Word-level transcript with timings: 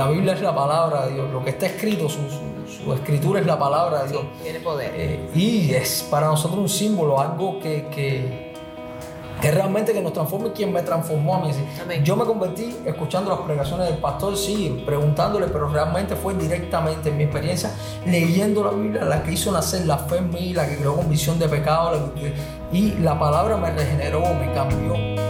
La 0.00 0.08
Biblia 0.08 0.32
es 0.32 0.40
la 0.40 0.54
palabra 0.54 1.04
de 1.04 1.12
Dios. 1.12 1.30
Lo 1.30 1.44
que 1.44 1.50
está 1.50 1.66
escrito, 1.66 2.08
su, 2.08 2.20
su, 2.66 2.90
escritura 2.94 3.38
es 3.38 3.44
la 3.44 3.58
palabra 3.58 4.04
de 4.04 4.12
Dios. 4.12 4.22
tiene 4.42 4.58
poder. 4.60 4.92
Eh, 4.94 5.28
y 5.34 5.74
es 5.74 6.08
para 6.10 6.28
nosotros 6.28 6.58
un 6.58 6.70
símbolo, 6.70 7.20
algo 7.20 7.60
que, 7.60 7.86
que, 7.88 8.54
que 9.42 9.50
realmente 9.50 9.92
que 9.92 10.00
nos 10.00 10.14
transforme 10.14 10.52
quien 10.52 10.72
me 10.72 10.80
transformó 10.80 11.34
a 11.34 11.40
mí. 11.40 11.50
Yo 12.02 12.16
me 12.16 12.24
convertí 12.24 12.74
escuchando 12.86 13.28
las 13.28 13.40
pregaciones 13.40 13.88
del 13.90 13.98
pastor, 13.98 14.38
sí, 14.38 14.82
preguntándole, 14.86 15.48
pero 15.48 15.68
realmente 15.68 16.16
fue 16.16 16.32
directamente 16.32 17.10
en 17.10 17.18
mi 17.18 17.24
experiencia, 17.24 17.70
leyendo 18.06 18.64
la 18.64 18.70
Biblia, 18.70 19.04
la 19.04 19.22
que 19.22 19.32
hizo 19.32 19.52
nacer 19.52 19.84
la 19.84 19.98
fe 19.98 20.16
en 20.16 20.30
mí, 20.30 20.54
la 20.54 20.66
que 20.66 20.78
creó 20.78 20.96
convicción 20.96 21.38
de 21.38 21.46
pecado, 21.46 22.10
y 22.72 22.92
la 22.92 23.18
palabra 23.18 23.58
me 23.58 23.70
regeneró, 23.70 24.22
me 24.32 24.50
cambió. 24.54 25.29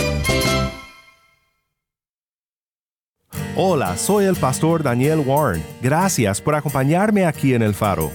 Hola, 3.63 3.95
soy 3.95 4.25
el 4.25 4.35
pastor 4.35 4.81
Daniel 4.81 5.19
Warren. 5.19 5.63
Gracias 5.83 6.41
por 6.41 6.55
acompañarme 6.55 7.27
aquí 7.27 7.53
en 7.53 7.61
el 7.61 7.75
faro. 7.75 8.09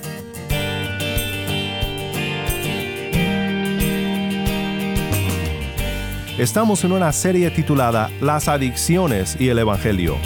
Estamos 6.37 6.83
en 6.83 6.91
una 6.91 7.13
serie 7.13 7.49
titulada 7.53 8.11
Las 8.21 8.49
adicciones 8.49 9.37
y 9.39 9.49
el 9.49 9.61
Evangelio. 9.61 10.17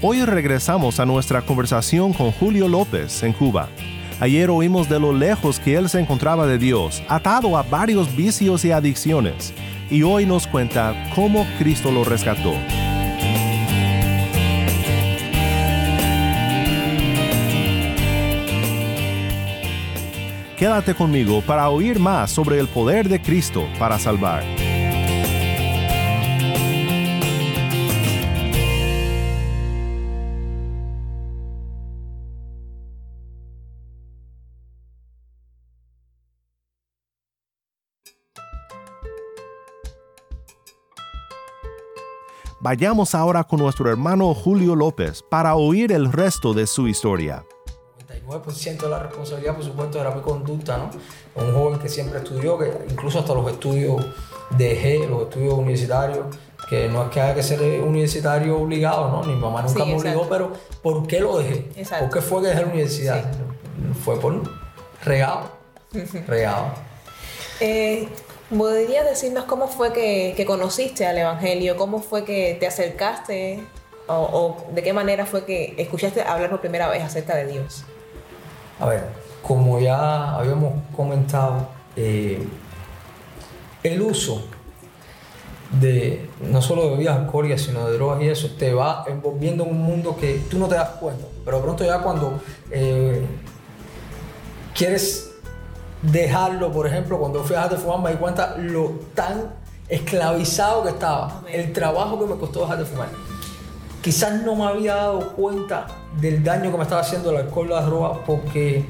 Hoy 0.00 0.24
regresamos 0.24 1.00
a 1.00 1.06
nuestra 1.06 1.42
conversación 1.42 2.12
con 2.12 2.30
Julio 2.30 2.68
López 2.68 3.24
en 3.24 3.32
Cuba. 3.32 3.68
Ayer 4.20 4.48
oímos 4.48 4.88
de 4.88 5.00
lo 5.00 5.12
lejos 5.12 5.58
que 5.58 5.74
él 5.74 5.88
se 5.88 5.98
encontraba 5.98 6.46
de 6.46 6.56
Dios, 6.56 7.02
atado 7.08 7.58
a 7.58 7.64
varios 7.64 8.14
vicios 8.14 8.64
y 8.64 8.70
adicciones 8.70 9.52
y 9.90 10.02
hoy 10.02 10.26
nos 10.26 10.46
cuenta 10.46 11.10
cómo 11.14 11.46
Cristo 11.58 11.90
lo 11.90 12.04
rescató. 12.04 12.54
Quédate 20.56 20.94
conmigo 20.94 21.42
para 21.42 21.68
oír 21.68 21.98
más 21.98 22.30
sobre 22.30 22.58
el 22.58 22.66
poder 22.66 23.08
de 23.08 23.20
Cristo 23.20 23.68
para 23.78 23.98
salvar. 23.98 24.42
Vayamos 42.66 43.14
ahora 43.14 43.44
con 43.44 43.60
nuestro 43.60 43.88
hermano 43.88 44.34
Julio 44.34 44.74
López 44.74 45.22
para 45.30 45.54
oír 45.54 45.92
el 45.92 46.12
resto 46.12 46.52
de 46.52 46.66
su 46.66 46.88
historia. 46.88 47.44
99% 48.08 48.80
de 48.80 48.88
la 48.88 48.98
responsabilidad, 49.04 49.54
por 49.54 49.64
supuesto, 49.64 50.00
era 50.00 50.10
mi 50.10 50.20
conducta, 50.20 50.76
¿no? 50.76 50.90
Un 51.40 51.54
joven 51.54 51.78
que 51.78 51.88
siempre 51.88 52.18
estudió, 52.18 52.58
que 52.58 52.72
incluso 52.90 53.20
hasta 53.20 53.34
los 53.34 53.48
estudios 53.52 54.04
dejé, 54.58 55.06
los 55.06 55.28
estudios 55.28 55.54
universitarios, 55.54 56.26
que 56.68 56.88
no 56.88 57.04
es 57.04 57.10
que 57.10 57.20
haya 57.20 57.36
que 57.36 57.44
ser 57.44 57.80
universitario 57.82 58.58
obligado, 58.58 59.12
¿no? 59.12 59.22
Mi 59.22 59.36
mamá 59.36 59.62
nunca 59.62 59.84
me 59.84 59.94
obligó, 59.94 60.28
pero 60.28 60.52
¿por 60.82 61.06
qué 61.06 61.20
lo 61.20 61.38
dejé? 61.38 61.70
¿Por 62.00 62.10
qué 62.10 62.20
fue 62.20 62.42
que 62.42 62.48
dejé 62.48 62.62
la 62.62 62.66
universidad? 62.66 63.32
Fue 64.04 64.18
por 64.18 64.42
regalo, 65.04 65.50
regalo. 66.26 66.72
Eh, 67.60 68.08
¿Podrías 68.48 69.04
decirnos 69.04 69.44
cómo 69.44 69.66
fue 69.66 69.92
que, 69.92 70.44
conociste 70.46 71.04
al 71.04 71.18
Evangelio? 71.18 71.76
¿Cómo 71.76 72.00
fue 72.00 72.24
que 72.24 72.56
te 72.60 72.66
acercaste? 72.66 73.60
O, 74.06 74.56
de 74.72 74.82
qué 74.84 74.92
manera 74.92 75.26
fue 75.26 75.44
que 75.44 75.74
escuchaste 75.78 76.22
hablar 76.22 76.50
por 76.50 76.60
primera 76.60 76.88
vez 76.88 77.02
acerca 77.02 77.34
de 77.34 77.46
Dios? 77.46 77.84
A 78.78 78.86
ver, 78.86 79.04
como 79.42 79.80
ya 79.80 80.36
habíamos 80.36 80.74
comentado, 80.94 81.68
eh, 81.96 82.46
el 83.82 84.00
uso 84.00 84.44
de 85.80 86.30
no 86.40 86.62
solo 86.62 86.84
de 86.84 86.90
bebidas 86.90 87.16
alcohólicas, 87.16 87.62
sino 87.62 87.88
de 87.88 87.94
drogas 87.94 88.22
y 88.22 88.28
eso, 88.28 88.50
te 88.56 88.72
va 88.72 89.04
envolviendo 89.08 89.64
en 89.64 89.70
un 89.70 89.80
mundo 89.80 90.16
que 90.16 90.40
tú 90.48 90.58
no 90.58 90.68
te 90.68 90.76
das 90.76 90.90
cuenta. 90.90 91.26
Pero 91.44 91.60
pronto 91.60 91.84
ya 91.84 91.98
cuando 91.98 92.40
eh, 92.70 93.26
quieres 94.72 95.25
dejarlo, 96.10 96.72
por 96.72 96.86
ejemplo, 96.86 97.18
cuando 97.18 97.42
fui 97.42 97.56
a 97.56 97.62
dejar 97.62 97.76
de 97.76 97.82
fumar 97.82 98.00
me 98.00 98.10
di 98.10 98.16
cuenta 98.16 98.56
lo 98.58 99.00
tan 99.14 99.50
esclavizado 99.88 100.82
que 100.82 100.90
estaba, 100.90 101.42
el 101.50 101.72
trabajo 101.72 102.18
que 102.18 102.26
me 102.26 102.36
costó 102.38 102.60
dejar 102.62 102.78
de 102.78 102.84
fumar. 102.84 103.08
Quizás 104.02 104.42
no 104.42 104.54
me 104.54 104.64
había 104.64 104.94
dado 104.94 105.32
cuenta 105.32 105.86
del 106.20 106.42
daño 106.42 106.70
que 106.70 106.76
me 106.76 106.84
estaba 106.84 107.00
haciendo 107.00 107.30
el 107.30 107.38
alcohol 107.38 107.66
y 107.66 107.70
las 107.70 107.86
drogas 107.86 108.18
porque 108.24 108.86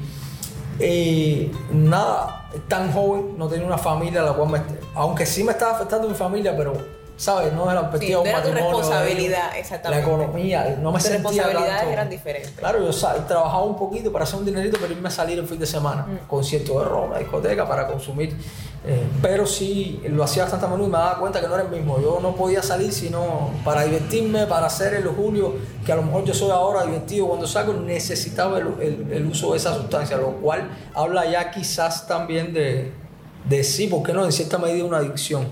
eh, 0.79 1.51
nada, 1.71 2.49
tan 2.67 2.91
joven, 2.91 3.35
no 3.37 3.47
tenía 3.47 3.65
una 3.65 3.79
familia, 3.79 4.21
la 4.21 4.33
cual 4.33 4.63
aunque 4.93 5.25
sí 5.25 5.43
me 5.43 5.53
estaba 5.53 5.71
afectando 5.71 6.07
mi 6.07 6.13
familia, 6.13 6.55
pero 6.55 6.73
¿sabes? 7.17 7.51
No 7.51 7.69
era 7.69 7.81
perspectiva 7.89 8.21
sí, 8.21 8.27
un 8.29 8.33
matrimonio. 8.35 8.63
responsabilidad, 8.63 9.57
exactamente. 9.57 10.07
La 10.07 10.07
economía, 10.07 10.77
no 10.79 10.91
me 10.91 10.99
sentía 10.99 11.17
responsabilidades 11.17 11.91
eran 11.91 12.09
diferentes. 12.09 12.51
Claro, 12.51 12.79
yo 12.89 13.07
trabajaba 13.27 13.63
un 13.63 13.75
poquito 13.75 14.11
para 14.11 14.23
hacer 14.23 14.39
un 14.39 14.45
dinerito, 14.45 14.77
pero 14.79 14.93
irme 14.93 15.07
a 15.07 15.11
salir 15.11 15.39
el 15.39 15.47
fin 15.47 15.59
de 15.59 15.65
semana, 15.65 16.03
mm. 16.03 16.27
concierto 16.27 16.79
de 16.79 16.85
Roma, 16.85 17.17
discoteca, 17.17 17.67
para 17.67 17.87
consumir. 17.87 18.37
Eh, 18.85 19.05
pero 19.21 19.45
sí, 19.45 20.01
lo 20.07 20.23
hacía 20.23 20.43
bastante 20.43 20.67
a 20.67 20.69
menudo 20.69 20.87
y 20.87 20.91
me 20.91 20.97
daba 20.97 21.19
cuenta 21.19 21.41
que 21.41 21.47
no 21.47 21.55
era 21.55 21.63
el 21.63 21.69
mismo. 21.69 21.99
Yo 21.99 22.19
no 22.21 22.35
podía 22.35 22.61
salir 22.61 22.93
sino 22.93 23.49
para 23.65 23.83
divertirme, 23.83 24.45
para 24.45 24.67
hacer 24.67 24.93
el 24.93 25.07
Julio, 25.07 25.55
que 25.85 25.91
a 25.91 25.95
lo 25.95 26.03
mejor 26.03 26.23
yo 26.23 26.33
soy 26.33 26.51
ahora 26.51 26.83
divertido 26.85 27.27
cuando 27.27 27.47
salgo, 27.47 27.73
necesitaba 27.73 28.59
el, 28.59 29.07
el 29.11 29.25
uso 29.25 29.51
de 29.51 29.57
esa 29.57 29.73
sustancia, 29.73 30.17
lo 30.17 30.33
cual 30.33 30.69
habla 30.93 31.25
ya 31.25 31.49
quizás 31.49 32.07
también 32.07 32.53
de 32.53 33.06
de 33.47 33.63
sí, 33.63 33.87
¿por 33.87 34.03
qué 34.03 34.13
no? 34.13 34.25
En 34.25 34.31
cierta 34.31 34.57
medida 34.57 34.83
una 34.83 34.97
adicción. 34.97 35.47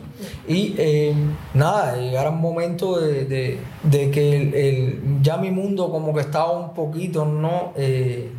Y 0.47 0.75
eh, 0.78 1.13
nada, 1.53 1.95
llegar 1.95 2.28
a 2.28 2.29
un 2.29 2.41
momento 2.41 3.00
de, 3.00 3.59
que 3.89 4.35
el, 4.35 5.22
ya 5.22 5.38
mi 5.38 5.51
mundo 5.51 5.89
como 5.89 6.13
que 6.13 6.22
estaba 6.22 6.51
un 6.51 6.73
poquito, 6.73 7.25
¿no? 7.25 7.73
Eh, 7.78 8.31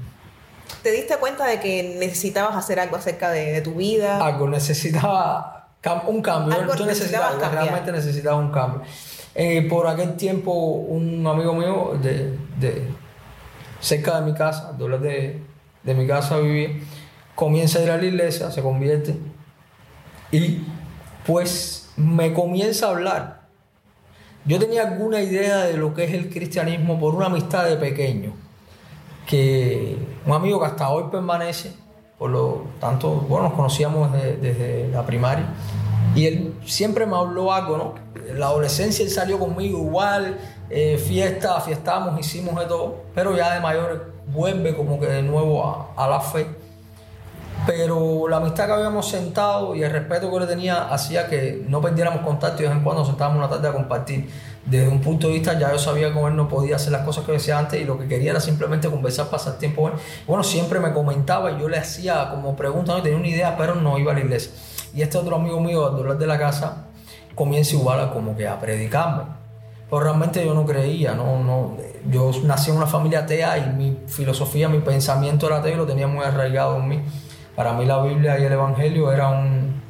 ¿Te 0.83 0.91
diste 0.93 1.17
cuenta 1.17 1.47
de 1.47 1.59
que 1.61 1.97
necesitabas 1.99 2.57
hacer 2.57 2.79
algo 2.81 2.97
acerca 2.97 3.31
de, 3.31 3.61
tu 3.63 3.75
vida? 3.75 4.25
Algo, 4.25 4.49
necesitaba 4.49 5.69
un 6.07 6.21
cambio. 6.21 6.75
Yo 6.75 6.87
necesitaba, 6.87 7.33
realmente 7.51 7.93
necesitaba 7.93 8.37
un 8.37 8.51
cambio. 8.51 8.83
Eh, 9.35 9.63
por 9.69 9.87
aquel 9.87 10.17
tiempo, 10.17 10.53
un 10.53 11.27
amigo 11.27 11.55
mío 11.55 11.99
de, 12.03 12.89
cerca 13.81 14.21
de 14.21 14.27
mi 14.27 14.35
casa, 14.37 14.73
de, 14.73 15.41
de 15.83 15.95
mi 15.95 16.07
casa 16.07 16.39
vivía, 16.39 16.71
comienza 17.35 17.79
a 17.79 17.83
ir 17.83 17.91
a 17.91 17.97
la 17.97 18.05
iglesia, 18.05 18.51
se 18.51 18.63
convierte 18.63 19.15
y 20.37 20.65
pues 21.27 21.91
me 21.97 22.33
comienza 22.33 22.87
a 22.87 22.91
hablar. 22.91 23.41
Yo 24.45 24.59
tenía 24.59 24.83
alguna 24.83 25.21
idea 25.21 25.65
de 25.65 25.77
lo 25.77 25.95
que 25.95 26.05
es 26.05 26.13
el 26.13 26.31
cristianismo 26.31 27.01
por 27.01 27.15
una 27.15 27.27
amistad 27.27 27.65
de 27.65 27.77
pequeño, 27.77 28.33
que 29.27 29.97
un 30.25 30.33
amigo 30.33 30.61
que 30.61 30.67
hasta 30.67 30.89
hoy 30.89 31.05
permanece, 31.11 31.73
por 32.19 32.31
lo 32.31 32.67
tanto, 32.81 33.11
bueno, 33.29 33.49
nos 33.49 33.55
conocíamos 33.55 34.13
desde, 34.13 34.89
la 34.89 35.05
primaria, 35.05 35.47
y 36.15 36.27
él 36.27 36.55
siempre 36.65 37.07
me 37.07 37.17
habló 37.17 37.53
algo, 37.53 37.77
¿no? 37.77 37.95
En 38.29 38.39
la 38.39 38.47
adolescencia 38.47 39.05
él 39.05 39.11
salió 39.11 39.39
conmigo 39.39 39.79
igual, 39.79 40.39
eh, 40.71 40.97
fiesta, 40.97 41.61
fiestamos, 41.61 42.19
hicimos 42.21 42.59
de 42.61 42.67
todo, 42.67 43.03
pero 43.15 43.37
ya 43.37 43.55
de 43.55 43.61
mayor 43.61 44.13
vuelve 44.29 44.77
como 44.77 45.01
que 45.01 45.07
de 45.07 45.23
nuevo 45.23 45.65
a, 45.65 45.93
a 45.97 46.09
la 46.09 46.21
fe. 46.21 46.47
Pero 47.67 48.29
la 48.29 48.37
amistad 48.37 48.67
que 48.67 48.73
habíamos 48.73 49.09
sentado 49.09 49.75
y 49.75 49.83
el 49.83 49.91
respeto 49.91 50.31
que 50.31 50.41
le 50.41 50.47
tenía 50.47 50.85
hacía 50.85 51.27
que 51.27 51.65
no 51.69 51.81
perdiéramos 51.81 52.23
contacto 52.23 52.63
y 52.63 52.63
de 52.63 52.69
vez 52.69 52.79
en 52.79 52.85
cuando 52.85 53.05
sentábamos 53.05 53.39
una 53.39 53.49
tarde 53.49 53.69
a 53.69 53.73
compartir. 53.73 54.31
Desde 54.65 54.89
un 54.89 55.01
punto 55.01 55.29
de 55.29 55.35
vista 55.35 55.59
ya 55.59 55.71
yo 55.71 55.79
sabía 55.79 56.13
que 56.13 56.19
él 56.21 56.37
no 56.37 56.49
podía 56.49 56.77
hacer 56.77 56.93
las 56.93 57.03
cosas 57.03 57.25
que 57.25 57.33
decía 57.33 57.59
antes 57.59 57.81
y 57.81 57.85
lo 57.85 57.99
que 57.99 58.07
quería 58.09 58.31
era 58.33 58.41
simplemente 58.41 58.89
conversar, 58.89 59.29
pasar 59.29 59.59
tiempo 59.59 59.83
con 59.83 59.93
él. 59.93 59.99
Bueno, 60.27 60.43
siempre 60.43 60.81
me 60.81 60.93
comentaba 60.93 61.53
y 61.53 61.61
yo 61.61 61.69
le 61.69 61.79
hacía 61.79 62.31
como 62.31 62.57
preguntas, 62.57 62.97
no 62.97 63.03
tenía 63.03 63.19
una 63.19 63.29
idea, 63.29 63.57
pero 63.57 63.75
no 63.75 63.99
iba 63.99 64.13
a 64.13 64.15
la 64.15 64.21
iglesia. 64.21 64.53
Y 64.95 65.03
este 65.03 65.19
otro 65.19 65.37
amigo 65.37 65.61
mío, 65.61 65.87
al 65.87 65.97
dolor 65.97 66.19
de 66.19 66.27
la 66.27 66.39
casa, 66.39 66.87
comienza 67.35 67.75
igual 67.75 68.01
a 68.01 68.11
como 68.11 68.37
que 68.37 68.49
a 68.49 68.59
predicarme. 68.59 69.25
Pero 69.89 70.01
realmente 70.03 70.45
yo 70.45 70.53
no 70.53 70.67
creía, 70.67 71.15
no, 71.15 71.45
no, 71.45 71.77
yo 72.11 72.33
nací 72.43 72.71
en 72.71 72.77
una 72.77 72.87
familia 72.87 73.21
atea 73.21 73.59
y 73.59 73.71
mi 73.71 73.99
filosofía, 74.09 74.69
mi 74.69 74.81
pensamiento 74.81 75.47
era 75.47 75.59
ateo 75.59 75.75
y 75.75 75.77
lo 75.77 75.87
tenía 75.87 76.09
muy 76.09 76.25
arraigado 76.25 76.77
en 76.79 76.89
mí. 76.89 77.03
Para 77.57 77.73
mí 77.73 77.85
la 77.87 78.01
Biblia 78.03 78.39
y 78.39 78.45
el 78.45 78.53
Evangelio 78.53 79.11
era 79.13 79.29
un, 79.31 79.81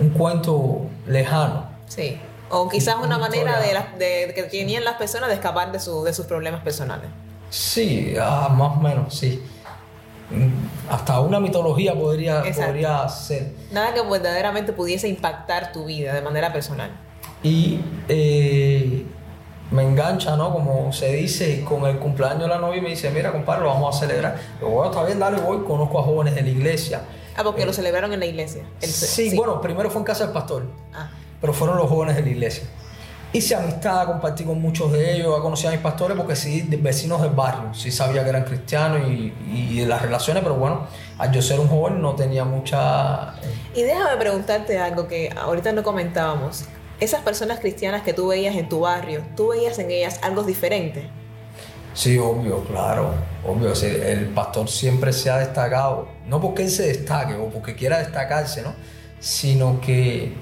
un 0.00 0.10
cuento 0.10 0.86
lejano. 1.06 1.66
Sí. 1.86 2.18
O 2.48 2.68
quizás 2.68 2.96
una 2.96 3.06
Una 3.16 3.18
manera 3.18 3.60
de, 3.60 3.74
de- 3.98 4.34
que 4.34 4.44
tenían 4.44 4.82
las 4.84 4.94
personas 4.94 5.28
de 5.28 5.34
escapar 5.34 5.70
de, 5.72 5.78
su- 5.80 6.02
de 6.04 6.12
sus 6.14 6.26
problemas 6.26 6.62
personales. 6.62 7.06
Sí, 7.50 8.14
ah, 8.20 8.48
más 8.56 8.76
o 8.76 8.80
menos, 8.80 9.14
sí. 9.14 9.42
Hasta 10.90 11.20
una 11.20 11.38
mitología 11.40 11.94
podría, 11.94 12.38
Exacto. 12.40 12.66
podría 12.72 13.08
ser. 13.08 13.52
Nada 13.70 13.92
que 13.94 14.00
verdaderamente 14.02 14.72
pudiese 14.72 15.08
impactar 15.08 15.72
tu 15.72 15.84
vida 15.84 16.14
de 16.14 16.22
manera 16.22 16.52
personal. 16.52 16.90
Y 17.42 17.80
eh, 18.08 18.95
me 19.70 19.82
engancha, 19.82 20.36
¿no? 20.36 20.52
Como 20.52 20.92
se 20.92 21.12
dice, 21.12 21.64
con 21.64 21.84
el 21.86 21.98
cumpleaños 21.98 22.42
de 22.42 22.48
la 22.48 22.58
novia 22.58 22.80
me 22.82 22.90
dice, 22.90 23.10
mira, 23.10 23.32
compadre, 23.32 23.62
lo 23.62 23.68
vamos 23.68 23.96
a 23.96 23.98
celebrar. 24.00 24.36
Yo, 24.60 24.68
bueno, 24.68 24.90
está 24.90 25.04
bien, 25.04 25.18
dale, 25.18 25.38
voy, 25.40 25.58
conozco 25.64 25.98
a 25.98 26.02
jóvenes 26.02 26.34
de 26.34 26.42
la 26.42 26.48
iglesia. 26.50 27.02
Ah, 27.36 27.42
porque 27.44 27.66
lo 27.66 27.72
celebraron 27.72 28.12
en 28.12 28.20
la 28.20 28.26
iglesia. 28.26 28.62
El- 28.80 28.88
Sí, 28.88 29.36
bueno, 29.36 29.60
primero 29.60 29.90
fue 29.90 29.98
en 30.00 30.04
casa 30.04 30.24
del 30.24 30.32
pastor, 30.32 30.64
Ah, 30.94 31.10
pero 31.40 31.52
fueron 31.52 31.76
los 31.76 31.88
jóvenes 31.88 32.16
de 32.16 32.22
la 32.22 32.28
iglesia. 32.30 32.64
Hice 33.32 33.54
amistad, 33.56 34.06
compartí 34.06 34.44
con 34.44 34.62
muchos 34.62 34.90
de 34.92 35.14
ellos, 35.16 35.38
conocí 35.40 35.66
a 35.66 35.70
mis 35.72 35.80
pastores 35.80 36.16
porque 36.16 36.34
sí, 36.36 36.62
de- 36.62 36.76
vecinos 36.78 37.20
del 37.20 37.32
barrio, 37.32 37.74
sí 37.74 37.90
sabía 37.90 38.22
que 38.22 38.30
eran 38.30 38.44
cristianos 38.44 39.00
y, 39.08 39.34
y 39.52 39.84
las 39.84 40.00
relaciones, 40.00 40.42
pero 40.42 40.54
bueno, 40.54 40.86
al 41.18 41.32
yo 41.32 41.42
ser 41.42 41.60
un 41.60 41.68
joven 41.68 42.00
no 42.00 42.14
tenía 42.14 42.44
mucha... 42.44 43.34
Y 43.74 43.82
déjame 43.82 44.16
preguntarte 44.16 44.78
algo 44.78 45.06
que 45.08 45.28
ahorita 45.36 45.72
no 45.72 45.82
comentábamos. 45.82 46.64
Esas 46.98 47.22
personas 47.22 47.60
cristianas 47.60 48.02
que 48.02 48.14
tú 48.14 48.28
veías 48.28 48.56
en 48.56 48.68
tu 48.68 48.80
barrio, 48.80 49.22
¿tú 49.36 49.48
veías 49.48 49.78
en 49.78 49.90
ellas 49.90 50.18
algo 50.22 50.42
diferente? 50.42 51.10
Sí, 51.92 52.18
obvio, 52.18 52.62
claro, 52.64 53.14
obvio. 53.46 53.72
el 53.72 54.28
pastor 54.28 54.68
siempre 54.68 55.12
se 55.12 55.30
ha 55.30 55.38
destacado, 55.38 56.08
no 56.26 56.40
porque 56.40 56.62
él 56.62 56.70
se 56.70 56.86
destaque 56.86 57.34
o 57.34 57.48
porque 57.48 57.74
quiera 57.74 57.98
destacarse, 57.98 58.62
¿no? 58.62 58.74
Sino 59.20 59.80
que 59.80 60.34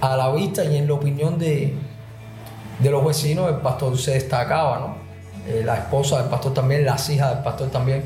a 0.00 0.16
la 0.16 0.30
vista 0.32 0.64
y 0.64 0.76
en 0.76 0.86
la 0.86 0.94
opinión 0.94 1.38
de, 1.38 1.74
de 2.78 2.90
los 2.90 3.04
vecinos, 3.04 3.48
el 3.48 3.56
pastor 3.56 3.96
se 3.98 4.12
destacaba, 4.12 4.78
¿no? 4.78 4.96
Eh, 5.46 5.62
la 5.64 5.76
esposa 5.76 6.18
del 6.18 6.28
pastor 6.28 6.54
también, 6.54 6.84
las 6.84 7.08
hijas 7.10 7.34
del 7.34 7.42
pastor 7.42 7.70
también. 7.70 8.04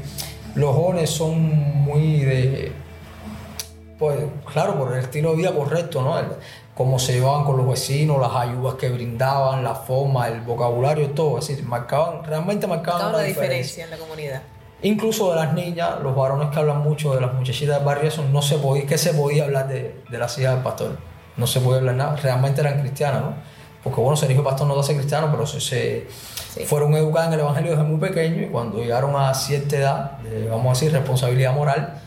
Los 0.55 0.75
jóvenes 0.75 1.11
son 1.11 1.41
muy 1.85 2.21
de, 2.21 2.73
pues 3.99 4.19
claro, 4.53 4.79
por 4.79 4.93
el 4.93 5.01
estilo 5.01 5.31
de 5.31 5.37
vida 5.37 5.53
correcto, 5.55 6.03
¿no? 6.03 6.17
Cómo 6.77 6.99
se 6.99 7.15
llevaban 7.15 7.45
con 7.45 7.57
los 7.57 7.67
vecinos, 7.67 8.21
las 8.21 8.33
ayudas 8.37 8.75
que 8.75 8.91
brindaban, 8.91 9.65
la 9.65 9.75
forma, 9.75 10.29
el 10.29 10.43
vocabulario, 10.43 11.11
todo. 11.11 11.39
Es 11.39 11.49
decir, 11.49 11.65
marcaban, 11.65 12.23
realmente 12.23 12.67
marcaban 12.67 13.09
una 13.09 13.21
diferencia. 13.21 13.43
diferencia 13.43 13.85
en 13.85 13.91
la 13.91 13.97
comunidad. 13.97 14.43
Incluso 14.83 15.31
de 15.31 15.37
las 15.37 15.55
niñas, 15.55 16.01
los 16.03 16.15
varones 16.15 16.51
que 16.51 16.59
hablan 16.59 16.83
mucho 16.83 17.15
de 17.15 17.21
las 17.23 17.33
muchachitas 17.33 17.77
del 17.77 17.85
barrio, 17.85 18.09
eso 18.09 18.23
no 18.31 18.43
se 18.43 18.59
podía, 18.59 18.87
que 18.87 18.99
se 18.99 19.15
podía 19.15 19.45
hablar 19.45 19.69
de, 19.69 20.03
de 20.09 20.19
las 20.19 20.39
hijas 20.39 20.53
del 20.55 20.63
pastor. 20.63 20.99
No 21.39 21.47
se 21.47 21.61
podía 21.61 21.79
hablar 21.79 21.95
nada. 21.95 22.17
Realmente 22.17 22.61
eran 22.61 22.79
cristianas, 22.81 23.23
¿no? 23.23 23.33
Porque 23.83 24.01
bueno, 24.01 24.17
ser 24.17 24.31
hijo 24.31 24.43
de 24.43 24.49
pastor 24.49 24.67
no 24.67 24.75
te 24.75 24.81
hace 24.81 24.95
cristiano, 24.97 25.29
pero 25.31 25.47
se, 25.47 25.61
se- 25.61 26.07
Sí. 26.57 26.65
fueron 26.65 26.95
educadas 26.95 27.29
en 27.29 27.35
el 27.35 27.41
evangelio 27.41 27.71
desde 27.73 27.85
muy 27.85 27.99
pequeño 28.01 28.43
y 28.43 28.47
cuando 28.49 28.79
llegaron 28.79 29.15
a 29.17 29.33
cierta 29.35 29.77
edad, 29.77 30.11
de, 30.19 30.49
vamos 30.49 30.67
a 30.67 30.71
decir, 30.71 30.91
responsabilidad 30.93 31.53
moral, 31.55 32.01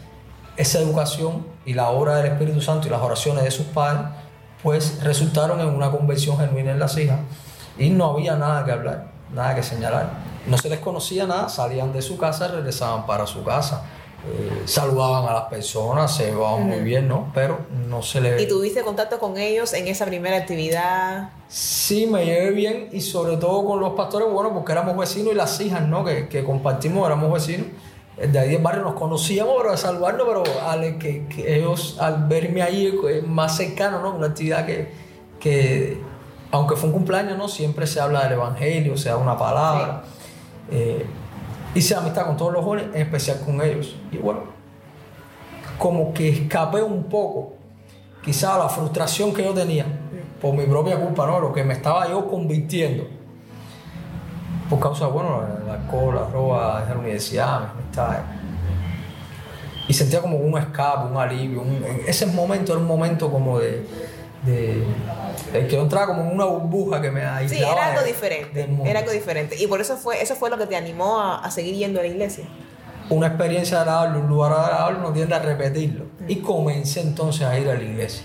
esa 0.57 0.79
educación 0.79 1.45
y 1.65 1.73
la 1.75 1.89
obra 1.89 2.15
del 2.17 2.31
Espíritu 2.33 2.59
Santo 2.59 2.87
y 2.87 2.89
las 2.91 2.99
oraciones 3.01 3.43
de 3.43 3.51
sus 3.51 3.67
padres, 3.67 4.07
pues 4.63 5.03
resultaron 5.03 5.59
en 5.61 5.67
una 5.67 5.91
conversión 5.91 6.37
genuina 6.37 6.71
en 6.71 6.79
las 6.79 6.97
hijas 6.97 7.19
y 7.77 7.89
no 7.89 8.11
había 8.11 8.35
nada 8.35 8.65
que 8.65 8.71
hablar, 8.71 9.07
nada 9.33 9.55
que 9.55 9.63
señalar. 9.63 10.09
No 10.47 10.57
se 10.57 10.69
les 10.69 10.79
conocía 10.79 11.25
nada, 11.25 11.49
salían 11.49 11.93
de 11.93 12.01
su 12.01 12.17
casa, 12.17 12.47
regresaban 12.47 13.05
para 13.05 13.25
su 13.25 13.43
casa, 13.43 13.83
eh, 14.27 14.63
saludaban 14.65 15.29
a 15.29 15.33
las 15.33 15.43
personas, 15.43 16.13
se 16.13 16.25
llevaban 16.25 16.67
muy 16.67 16.79
bien, 16.79 17.07
¿no? 17.07 17.31
Pero 17.33 17.59
no 17.87 18.01
se 18.01 18.19
les... 18.19 18.41
¿Y 18.41 18.47
tuviste 18.47 18.81
contacto 18.81 19.19
con 19.19 19.37
ellos 19.37 19.73
en 19.73 19.87
esa 19.87 20.05
primera 20.05 20.37
actividad? 20.37 21.29
Sí, 21.47 22.05
me 22.05 22.25
llevé 22.25 22.51
bien 22.51 22.89
y 22.91 23.01
sobre 23.01 23.37
todo 23.37 23.65
con 23.65 23.79
los 23.79 23.93
pastores, 23.93 24.27
bueno, 24.29 24.53
porque 24.53 24.73
éramos 24.73 24.97
vecinos 24.97 25.33
y 25.33 25.35
las 25.35 25.59
hijas, 25.61 25.87
¿no? 25.87 26.03
Que, 26.03 26.27
que 26.27 26.43
compartimos, 26.43 27.05
éramos 27.05 27.31
vecinos. 27.31 27.67
De 28.27 28.37
ahí 28.37 28.49
del 28.49 28.61
barrio 28.61 28.83
nos 28.83 28.95
conocíamos, 28.95 29.55
pero 29.57 29.71
a 29.71 29.77
saludarnos, 29.77 30.27
pero 30.27 30.43
al, 30.67 30.97
que, 30.97 31.25
que 31.27 31.55
ellos 31.55 31.97
al 31.99 32.27
verme 32.27 32.61
ahí 32.61 32.93
más 33.25 33.55
cercano, 33.55 34.01
¿no? 34.01 34.15
Una 34.15 34.27
actividad 34.27 34.65
que, 34.65 34.91
que, 35.39 36.01
aunque 36.51 36.75
fue 36.75 36.89
un 36.89 36.93
cumpleaños, 36.93 37.37
¿no? 37.37 37.47
Siempre 37.47 37.87
se 37.87 38.01
habla 38.01 38.23
del 38.23 38.33
evangelio, 38.33 38.97
se 38.97 39.09
da 39.09 39.17
una 39.17 39.37
palabra. 39.37 40.03
Eh, 40.69 41.05
hice 41.73 41.95
amistad 41.95 42.25
con 42.25 42.35
todos 42.35 42.51
los 42.51 42.63
jóvenes, 42.63 42.87
en 42.93 43.01
especial 43.01 43.39
con 43.45 43.61
ellos. 43.61 43.95
Y 44.11 44.17
bueno, 44.17 44.41
como 45.77 46.13
que 46.13 46.29
escapé 46.29 46.81
un 46.81 47.05
poco 47.05 47.53
quizá 48.23 48.57
la 48.57 48.67
frustración 48.67 49.33
que 49.33 49.43
yo 49.43 49.53
tenía 49.53 49.85
por 50.41 50.53
mi 50.53 50.65
propia 50.65 50.99
culpa, 50.99 51.25
¿no? 51.25 51.39
Lo 51.39 51.53
que 51.53 51.63
me 51.63 51.73
estaba 51.73 52.07
yo 52.09 52.27
convirtiendo. 52.27 53.18
Por 54.69 54.79
causa, 54.79 55.07
bueno, 55.07 55.41
el 55.63 55.69
alcohol, 55.69 56.15
la 56.15 56.21
droga, 56.25 56.85
la 56.87 56.95
universidad, 56.95 57.59
mis 57.61 57.69
amistades. 57.71 58.19
Y 59.87 59.93
sentía 59.93 60.21
como 60.21 60.37
un 60.37 60.57
escape, 60.57 61.07
un 61.11 61.17
alivio. 61.17 61.61
un- 61.61 61.83
en 61.83 62.01
ese 62.07 62.25
momento 62.27 62.73
era 62.73 62.81
un 62.81 62.87
momento 62.87 63.31
como 63.31 63.59
de. 63.59 63.85
de, 64.45 64.83
de 65.51 65.67
que 65.67 65.75
yo 65.75 65.81
entraba 65.81 66.07
como 66.07 66.21
en 66.21 66.33
una 66.35 66.45
burbuja 66.45 67.01
que 67.01 67.09
me 67.11 67.25
aislaba. 67.25 67.73
Sí, 67.73 67.77
era 67.77 67.87
algo 67.87 68.01
de- 68.01 68.07
diferente. 68.07 68.69
Era 68.85 68.99
algo 68.99 69.11
diferente. 69.11 69.55
Y 69.61 69.65
por 69.67 69.81
eso 69.81 69.97
fue, 69.97 70.21
eso 70.21 70.35
fue 70.35 70.49
lo 70.51 70.57
que 70.57 70.67
te 70.67 70.75
animó 70.75 71.19
a, 71.19 71.39
a 71.39 71.49
seguir 71.51 71.75
yendo 71.75 71.99
a 71.99 72.03
la 72.03 72.09
iglesia. 72.09 72.45
una 73.09 73.25
experiencia 73.27 73.79
agradable, 73.81 74.19
un 74.19 74.27
lugar 74.27 74.51
agradable, 74.53 74.99
uno 74.99 75.11
tiende 75.11 75.33
a 75.33 75.39
repetirlo. 75.39 76.05
Y 76.27 76.35
comencé 76.37 77.01
entonces 77.01 77.41
a 77.41 77.57
ir 77.57 77.67
a 77.67 77.73
la 77.73 77.81
iglesia. 77.81 78.23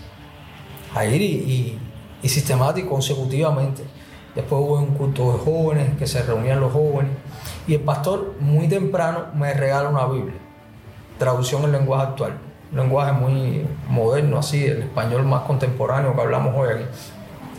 A 0.94 1.06
ir 1.06 1.22
y, 1.22 1.24
y, 1.24 1.78
y 2.22 2.28
sistemático, 2.28 2.90
consecutivamente. 2.90 3.82
Después 4.34 4.62
hubo 4.62 4.78
un 4.78 4.94
culto 4.94 5.32
de 5.32 5.38
jóvenes, 5.38 5.96
que 5.96 6.06
se 6.06 6.22
reunían 6.22 6.60
los 6.60 6.72
jóvenes. 6.72 7.12
Y 7.66 7.74
el 7.74 7.80
pastor 7.80 8.34
muy 8.40 8.68
temprano 8.68 9.26
me 9.34 9.54
regala 9.54 9.88
una 9.88 10.06
Biblia. 10.06 10.34
Traducción 11.18 11.64
en 11.64 11.72
lenguaje 11.72 12.06
actual. 12.08 12.38
Un 12.72 12.78
lenguaje 12.78 13.12
muy 13.12 13.66
moderno, 13.88 14.38
así, 14.38 14.64
el 14.66 14.82
español 14.82 15.24
más 15.24 15.42
contemporáneo 15.42 16.14
que 16.14 16.20
hablamos 16.20 16.54
hoy 16.56 16.68
aquí. 16.70 16.84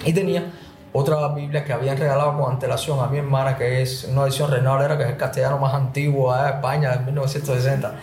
Y 0.05 0.13
tenía 0.13 0.51
otra 0.91 1.27
Biblia 1.29 1.63
que 1.63 1.73
habían 1.73 1.97
regalado 1.97 2.37
con 2.37 2.53
antelación 2.53 2.99
a 2.99 3.07
mi 3.07 3.17
hermana, 3.17 3.57
que 3.57 3.81
es 3.81 4.05
una 4.05 4.23
edición 4.23 4.51
Reina 4.51 4.71
Valera, 4.71 4.97
que 4.97 5.03
es 5.03 5.09
el 5.09 5.17
castellano 5.17 5.57
más 5.57 5.73
antiguo 5.73 6.35
de 6.35 6.49
España, 6.49 6.91
de 6.91 7.05
1960. 7.05 7.95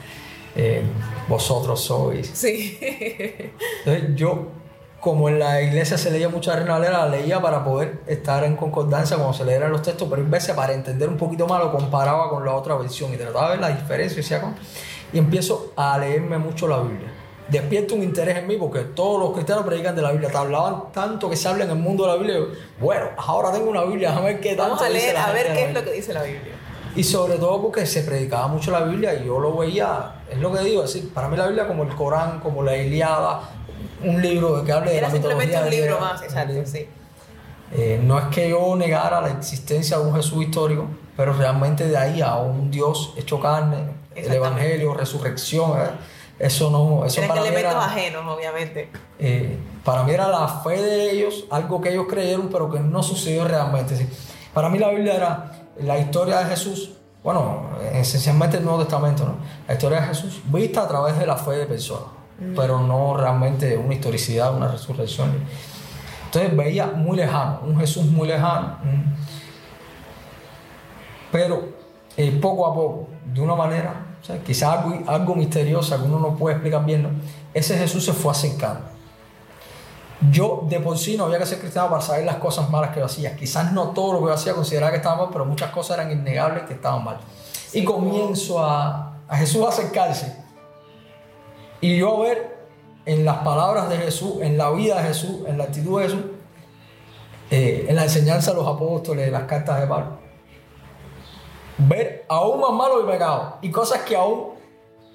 Eh, 0.55 0.83
vosotros 1.29 1.81
sois. 1.81 2.31
Sí. 2.35 2.79
Entonces 3.85 4.15
yo, 4.15 4.49
como 5.03 5.29
en 5.29 5.41
la 5.41 5.61
iglesia 5.61 5.99
se 5.99 6.13
leía 6.13 6.29
mucha 6.29 6.55
Reina 6.55 6.75
Valera, 6.75 6.99
la 7.05 7.09
leía 7.09 7.43
para 7.43 7.65
poder 7.65 8.03
estar 8.07 8.45
en 8.45 8.55
concordancia 8.55 9.17
cuando 9.17 9.35
se 9.35 9.45
leyeran 9.45 9.73
los 9.73 9.83
textos, 9.83 10.07
pero 10.09 10.23
en 10.23 10.31
vez 10.31 10.47
de 10.47 10.55
para 10.55 10.75
entender 10.75 11.09
un 11.09 11.17
poquito 11.17 11.45
más 11.49 11.59
lo 11.59 11.73
comparaba 11.73 12.31
con 12.31 12.45
la 12.45 12.55
otra 12.55 12.77
versión 12.77 13.13
y 13.13 13.17
trataba 13.17 13.47
de 13.47 13.57
ver 13.57 13.61
la 13.63 13.77
diferencia 13.77 14.55
y, 15.13 15.19
empiezo 15.19 15.73
a 15.75 15.99
leerme 15.99 16.39
mucho 16.39 16.69
la 16.69 16.79
Biblia. 16.79 17.13
Despierto 17.49 17.97
un 17.97 18.05
interés 18.05 18.39
en 18.39 18.47
mí 18.47 18.57
porque 18.57 18.79
todos 18.95 19.19
los 19.19 19.33
cristianos 19.33 19.65
predican 19.67 19.97
de 19.97 20.03
la 20.03 20.13
Biblia. 20.13 20.31
Te 20.31 20.39
hablaban 20.39 20.93
tanto 20.93 21.29
que 21.29 21.35
se 21.35 21.49
habla 21.49 21.65
en 21.65 21.71
el 21.71 21.79
mundo 21.79 22.05
de 22.05 22.11
la 22.11 22.17
Biblia. 22.17 22.37
Bueno, 22.79 23.07
ahora 23.17 23.51
tengo 23.51 23.71
una 23.71 23.83
Biblia, 23.83 24.17
a 24.17 24.21
ver 24.21 24.39
qué 24.41 24.51
tanto 24.51 24.77
Vamos 24.77 24.83
a 24.83 24.89
dice 24.89 25.01
leer, 25.01 25.15
la 25.15 25.25
a 25.25 25.33
ver 25.33 25.53
qué 25.53 25.65
es 25.65 25.75
lo 25.75 25.83
que 25.83 25.93
dice 25.95 26.15
la 26.15 26.23
Biblia. 26.23 26.55
Y 26.95 27.03
sobre 27.03 27.39
todo 27.39 27.61
porque 27.61 27.87
se 27.87 28.03
predicaba 28.03 28.47
mucho 28.47 28.71
la 28.71 28.85
Biblia 28.85 29.15
y 29.15 29.27
yo 29.27 29.41
lo 29.41 29.57
veía, 29.57 30.23
es 30.31 30.39
lo 30.39 30.53
que 30.53 30.61
digo, 30.61 30.85
es 30.85 30.95
decir, 30.95 31.13
para 31.13 31.27
mí 31.29 31.37
la 31.37 31.47
Biblia 31.47 31.67
como 31.67 31.83
el 31.83 31.89
Corán, 31.97 32.39
como 32.39 32.63
la 32.63 32.77
Iliada, 32.77 33.41
un 34.05 34.23
libro 34.23 34.65
que 34.65 34.73
hable 34.73 34.91
de 34.91 34.99
Era 34.99 35.09
la 35.09 35.13
simplemente 35.13 35.47
mitología 35.47 35.65
un 35.65 35.71
libro 35.71 35.97
griega, 35.97 36.13
más, 36.13 36.23
exacto, 36.23 36.67
sí. 36.67 36.89
Eh, 37.75 38.01
no 38.03 38.19
es 38.19 38.27
que 38.27 38.51
yo 38.51 38.77
negara 38.77 39.21
la 39.21 39.31
existencia 39.31 39.99
de 39.99 40.05
un 40.05 40.15
Jesús 40.15 40.43
histórico, 40.43 40.87
pero 41.17 41.33
realmente 41.33 41.89
de 41.89 41.97
ahí 41.97 42.21
a 42.21 42.37
un 42.37 42.71
Dios 42.71 43.15
hecho 43.17 43.41
carne, 43.41 43.79
el. 44.15 44.33
Evangelio, 44.33 44.93
resurrección, 44.93 45.73
eso 46.39 46.71
no, 46.71 47.05
eso 47.07 47.21
para 47.27 47.41
elementos 47.41 47.73
era, 47.73 47.85
ajenos, 47.85 48.27
obviamente. 48.27 48.91
eh, 49.19 49.57
para 49.85 50.03
mí 50.03 50.13
era 50.13 50.29
la 50.29 50.49
fe 50.49 50.83
de 50.83 51.11
ellos, 51.13 51.45
algo 51.51 51.81
que 51.81 51.93
ellos 51.93 52.07
creyeron, 52.09 52.49
pero 52.49 52.71
que 52.71 52.81
no 52.81 53.03
sucedió 53.03 53.45
realmente. 53.47 53.97
¿sí? 53.97 54.09
Para 54.53 54.69
mí 54.69 54.79
la 54.79 54.91
Biblia 54.91 55.15
era 55.15 55.53
la 55.79 55.99
historia 55.99 56.39
de 56.39 56.45
Jesús 56.47 56.91
bueno, 57.23 57.71
esencialmente 57.93 58.57
el 58.57 58.65
Nuevo 58.65 58.81
Testamento, 58.81 59.25
¿no? 59.25 59.37
La 59.69 59.75
historia 59.75 60.01
de 60.01 60.09
Jesús 60.09 60.41
vista 60.47 60.83
a 60.83 60.89
través 60.89 61.17
de 61.19 61.27
la 61.27 61.37
fe 61.37 61.53
de 61.53 61.67
personas, 61.67 62.09
pero 62.57 62.81
no 62.81 63.17
realmente 63.17 63.77
una 63.77 63.95
historicidad, 63.95 64.55
una 64.55 64.69
resurrección. 64.69 65.33
Entonces 66.27 66.57
veía 66.57 66.87
muy 66.87 67.17
lejano, 67.17 67.61
un 67.67 67.79
Jesús 67.79 68.07
muy 68.07 68.27
lejano, 68.29 68.79
un- 68.85 69.15
pero 71.31 71.69
eh, 72.17 72.39
poco 72.43 72.67
a 72.67 72.75
poco, 72.75 73.09
de 73.25 73.41
una 73.41 73.55
manera, 73.55 74.07
o 74.21 74.25
sea, 74.25 74.39
quizás 74.43 74.79
algo, 74.79 74.99
algo 75.11 75.35
misteriosa 75.35 75.97
que 75.97 76.03
uno 76.05 76.19
no 76.19 76.37
puede 76.37 76.57
explicar 76.57 76.85
bien, 76.85 77.03
¿no? 77.05 77.09
ese 77.55 77.77
Jesús 77.79 78.05
se 78.05 78.13
fue 78.13 78.33
acercando. 78.33 78.81
Yo 80.31 80.65
de 80.69 80.79
por 80.79 80.97
sí 80.99 81.17
no 81.17 81.25
había 81.25 81.39
que 81.39 81.47
ser 81.47 81.59
cristiano 81.59 81.89
para 81.91 82.01
saber 82.01 82.25
las 82.25 82.37
cosas 82.37 82.71
malas 82.71 82.91
que 82.93 83.01
yo 83.01 83.07
hacía. 83.07 83.35
Quizás 83.35 83.73
no 83.73 83.89
todo 83.89 84.13
lo 84.13 84.19
que 84.21 84.27
yo 84.27 84.35
hacía 84.35 84.55
consideraba 84.55 84.93
que 84.93 84.99
estaba 84.99 85.17
mal, 85.17 85.29
pero 85.33 85.45
muchas 85.45 85.71
cosas 85.73 85.99
eran 85.99 86.13
innegables 86.13 86.63
que 86.65 86.75
estaban 86.75 87.03
mal. 87.03 87.19
y 87.73 87.83
comienzo 87.85 88.63
a, 88.65 89.15
a 89.27 89.37
Jesús 89.39 89.65
a 89.65 89.71
acercarse. 89.71 90.42
Y 91.83 91.99
yo 91.99 92.21
ver 92.21 92.57
en 93.07 93.25
las 93.25 93.39
palabras 93.39 93.91
de 93.91 93.97
Jesús, 93.99 94.41
en 94.41 94.57
la 94.57 94.71
vida 94.71 95.03
de 95.03 95.09
Jesús, 95.09 95.41
en 95.49 95.59
la 95.59 95.65
actitud 95.65 96.01
de 96.01 96.05
Jesús, 96.07 96.23
eh, 97.51 97.87
en 97.89 97.97
la 97.97 98.05
enseñanza 98.05 98.53
de 98.53 98.59
los 98.59 98.69
apóstoles, 98.69 99.31
las 99.33 99.43
cartas 99.43 99.81
de 99.81 99.89
Pablo, 99.89 100.19
ver 101.79 102.25
aún 102.29 102.61
más 102.61 102.73
malo 102.73 103.03
mi 103.03 103.11
pecado 103.11 103.59
y 103.63 103.71
cosas 103.73 104.03
que 104.03 104.15
aún 104.15 104.52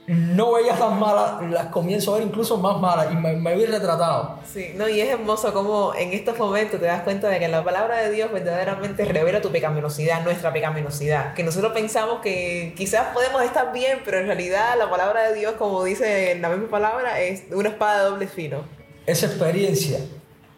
no 0.08 0.54
veía 0.54 0.74
tan 0.74 0.98
malas, 0.98 1.42
las 1.52 1.66
comienzo 1.68 2.14
a 2.14 2.18
ver 2.18 2.28
incluso 2.28 2.58
más 2.58 2.80
malas 2.80 3.12
y 3.12 3.16
me, 3.16 3.34
me 3.34 3.56
vi 3.58 3.66
retratado. 3.66 4.40
Sí, 4.46 4.72
no, 4.76 4.88
y 4.88 5.02
es 5.02 5.10
hermoso 5.10 5.54
como 5.54 5.94
en 5.96 6.14
estos 6.14 6.40
momentos 6.40 6.80
te 6.80 6.86
das 6.86 7.02
cuenta 7.02 7.28
de 7.28 7.40
que 7.40 7.50
la 7.50 7.62
palabra 7.62 7.98
de 7.98 8.12
Dios 8.12 8.32
verdaderamente 8.32 9.04
revela 9.04 9.42
tu 9.42 9.52
pecaminosidad, 9.52 10.24
nuestra 10.24 10.54
pecaminosidad. 10.54 11.34
Que 11.34 11.44
nosotros 11.44 11.74
pensamos 11.74 12.22
que 12.22 12.74
quizás 12.78 13.08
podemos 13.14 13.42
estar 13.44 13.74
bien, 13.74 14.00
pero 14.06 14.20
en 14.20 14.28
realidad 14.28 14.76
la 14.78 14.90
palabra 14.90 15.30
de 15.30 15.36
Dios, 15.36 15.56
como 15.58 15.84
dice 15.84 16.38
la 16.40 16.50
misma 16.50 16.70
palabra, 16.70 17.20
es 17.20 17.44
una 17.52 17.68
espada 17.68 18.04
de 18.04 18.10
doble 18.10 18.28
filo. 18.28 18.64
Esa 19.06 19.26
experiencia 19.26 20.00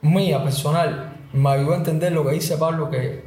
mía, 0.02 0.44
personal, 0.44 1.18
me 1.34 1.50
ayudó 1.50 1.74
a 1.74 1.78
entender 1.78 2.12
lo 2.12 2.24
que 2.24 2.34
dice 2.34 2.56
Pablo, 2.58 2.92
que 2.92 3.24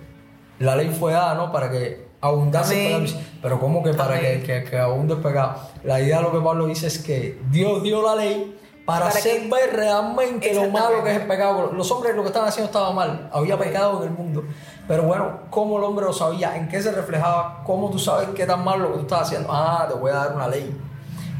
la 0.60 0.76
ley 0.76 0.94
fue 0.96 1.14
dada, 1.14 1.34
¿no? 1.34 1.50
Para 1.50 1.68
que 1.68 2.11
Amén. 2.22 3.04
pecado. 3.04 3.22
Pero 3.42 3.60
¿cómo 3.60 3.82
que 3.82 3.94
para 3.94 4.18
que, 4.20 4.42
que, 4.42 4.64
que 4.64 4.78
abunde 4.78 5.14
el 5.14 5.20
pecado? 5.20 5.56
La 5.84 6.00
idea 6.00 6.18
de 6.18 6.22
lo 6.22 6.32
que 6.32 6.40
Pablo 6.40 6.66
dice 6.66 6.86
es 6.86 6.98
que 6.98 7.40
Dios 7.50 7.82
dio 7.82 8.00
la 8.02 8.14
ley 8.14 8.56
para, 8.86 9.06
Para 9.06 9.10
hacer 9.18 9.42
que- 9.42 9.48
ver 9.48 9.74
realmente 9.76 10.54
lo 10.54 10.68
malo 10.70 11.02
que 11.04 11.10
es 11.10 11.20
el 11.20 11.26
pecado. 11.26 11.72
Los 11.72 11.90
hombres 11.90 12.14
lo 12.16 12.22
que 12.22 12.28
estaban 12.28 12.48
haciendo 12.48 12.66
estaba 12.66 12.92
mal, 12.92 13.28
había 13.32 13.58
pecado 13.58 14.02
en 14.02 14.08
el 14.08 14.14
mundo. 14.14 14.44
Pero 14.88 15.04
bueno, 15.04 15.40
¿cómo 15.50 15.78
el 15.78 15.84
hombre 15.84 16.04
lo 16.06 16.12
sabía? 16.12 16.56
¿En 16.56 16.68
qué 16.68 16.82
se 16.82 16.90
reflejaba? 16.92 17.62
¿Cómo 17.64 17.90
tú 17.90 17.98
sabes 17.98 18.28
qué 18.34 18.44
tan 18.46 18.64
malo 18.64 18.84
lo 18.84 18.88
que 18.92 18.94
tú 18.98 19.02
estás 19.02 19.22
haciendo? 19.22 19.48
Ah, 19.52 19.86
te 19.88 19.94
voy 19.94 20.10
a 20.10 20.14
dar 20.14 20.34
una 20.34 20.48
ley. 20.48 20.76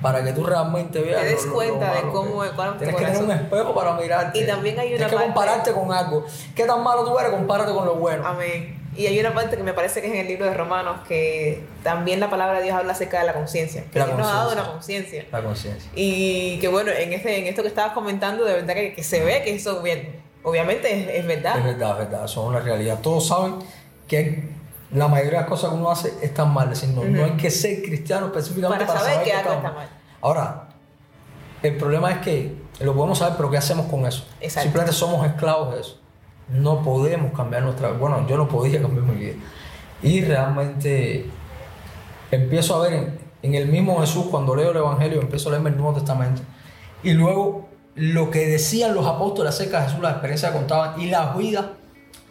Para 0.01 0.25
que 0.25 0.33
tú 0.33 0.45
realmente 0.45 1.01
veas. 1.01 1.21
Te 1.23 1.29
des 1.29 1.45
lo- 1.47 1.51
lo- 1.51 1.51
lo 1.51 1.57
cuenta 1.79 1.95
de 1.95 2.01
cómo- 2.13 2.43
que 2.43 2.51
cuál 2.51 2.73
tu 2.73 2.79
Tienes 2.79 2.97
que 2.97 3.05
tener 3.05 3.23
un 3.23 3.31
espejo 3.31 3.73
para 3.75 3.93
mirarte. 3.95 4.39
Y 4.41 4.47
también 4.47 4.79
hay 4.81 4.89
una 4.89 4.97
Tienes 4.97 5.07
que 5.13 5.17
parte- 5.17 5.33
compararte 5.33 5.73
con 5.73 5.93
algo. 5.93 6.25
¿Qué 6.57 6.65
tan 6.65 6.83
malo 6.83 7.05
tú 7.05 7.17
eres? 7.19 7.31
Compárate 7.31 7.73
con 7.73 7.87
lo 7.87 7.95
bueno. 7.97 8.27
Amén. 8.27 8.82
Y 8.95 9.07
hay 9.07 9.19
una 9.19 9.33
parte 9.33 9.57
que 9.57 9.63
me 9.63 9.73
parece 9.73 10.01
que 10.03 10.09
es 10.09 10.13
en 10.13 10.21
el 10.21 10.29
libro 10.29 10.45
de 10.45 10.55
Romanos, 10.55 10.99
que 11.09 11.65
también 11.83 12.21
la 12.21 12.29
palabra 12.29 12.59
de 12.59 12.65
Dios 12.65 12.77
habla 12.77 12.93
acerca 12.93 13.21
de 13.21 13.27
la 13.27 13.33
conciencia. 13.33 13.85
Que 13.91 13.99
La 13.99 14.07
Dios 14.07 14.19
nos 14.19 14.29
ha 14.29 14.35
dado 14.35 14.53
una 14.53 14.67
conciencia. 14.73 15.27
La 15.33 15.43
conciencia. 15.43 15.91
Y 15.95 16.59
que 16.59 16.69
bueno, 16.69 16.91
en, 16.91 17.13
este, 17.13 17.39
en 17.39 17.47
esto 17.47 17.63
que 17.63 17.69
estabas 17.69 17.93
comentando, 17.93 18.45
de 18.45 18.53
verdad 18.55 18.75
que, 18.75 18.93
que 18.95 19.03
se 19.03 19.25
ve 19.25 19.43
que 19.43 19.55
eso 19.55 19.83
bien, 19.83 20.23
obviamente 20.43 20.93
es, 20.93 21.21
es 21.21 21.27
verdad. 21.27 21.59
Es 21.59 21.65
verdad, 21.65 21.93
es 21.93 21.99
verdad. 21.99 22.25
Eso 22.27 22.43
es 22.43 22.49
una 22.49 22.61
realidad. 22.61 22.99
Todos 23.01 23.29
saben 23.29 23.61
que 24.07 24.51
la 24.93 25.09
mayoría 25.09 25.33
de 25.33 25.39
las 25.39 25.49
cosas 25.49 25.71
que 25.71 25.77
uno 25.77 25.91
hace 25.91 26.13
están 26.21 26.53
mal. 26.53 26.71
Es 26.71 26.81
decir, 26.81 26.95
no, 26.95 27.05
no 27.05 27.25
hay 27.25 27.33
que 27.33 27.51
ser 27.51 27.83
cristiano 27.83 28.27
específicamente 28.27 28.85
Para 28.85 28.99
para, 28.99 29.11
saber 29.11 29.25
que 29.25 29.31
que 29.31 29.37
algo 29.37 29.53
está 29.53 29.69
está 29.69 29.79
mal. 29.79 29.89
Ahora, 30.21 30.69
el 31.63 31.77
problema 31.77 32.11
es 32.13 32.19
que 32.19 32.55
lo 32.81 32.95
podemos 32.95 33.19
saber, 33.19 33.37
pero 33.37 33.51
¿qué 33.51 33.57
hacemos 33.57 33.87
con 33.87 34.07
eso? 34.07 34.27
Exacto. 34.41 34.65
Simplemente 34.65 34.93
somos 34.93 35.27
esclavos 35.27 35.75
de 35.75 35.81
eso. 35.81 36.02
No 36.49 36.83
podemos 36.83 37.33
cambiar 37.33 37.63
nuestra 37.63 37.93
Bueno, 37.93 38.27
yo 38.29 38.37
no 38.37 38.49
podía 38.49 38.81
cambiar 38.83 39.05
mi 39.05 39.15
vida. 39.15 39.35
Y 40.03 40.23
realmente 40.23 41.27
empiezo 42.31 42.77
a 42.77 42.89
ver 42.89 42.93
en, 42.93 43.19
en 43.43 43.55
el 43.55 43.69
mismo 43.69 44.01
Jesús, 44.01 44.27
cuando 44.31 44.55
leo 44.57 44.71
el 44.71 44.77
Evangelio, 44.79 45.21
empiezo 45.21 45.49
a 45.49 45.53
leerme 45.53 45.71
el 45.71 45.77
Nuevo 45.77 45.95
Testamento. 45.95 46.43
Y 47.03 47.13
luego 47.13 47.69
lo 47.95 48.31
que 48.31 48.47
decían 48.47 48.95
los 48.95 49.07
apóstoles 49.07 49.55
acerca 49.55 49.81
de 49.81 49.87
Jesús, 49.87 50.03
las 50.03 50.13
experiencias 50.13 50.53
que 50.53 50.59
contaban 50.59 51.01
y 51.01 51.07
las 51.07 51.37
vidas 51.37 51.67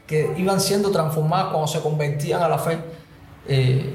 que 0.08 0.34
iban 0.38 0.60
siendo 0.60 0.92
transformadas 0.92 1.48
cuando 1.48 1.68
se 1.68 1.80
convertían 1.82 2.42
a 2.42 2.50
la 2.50 2.58
fe. 2.58 2.80
Eh, 3.48 3.94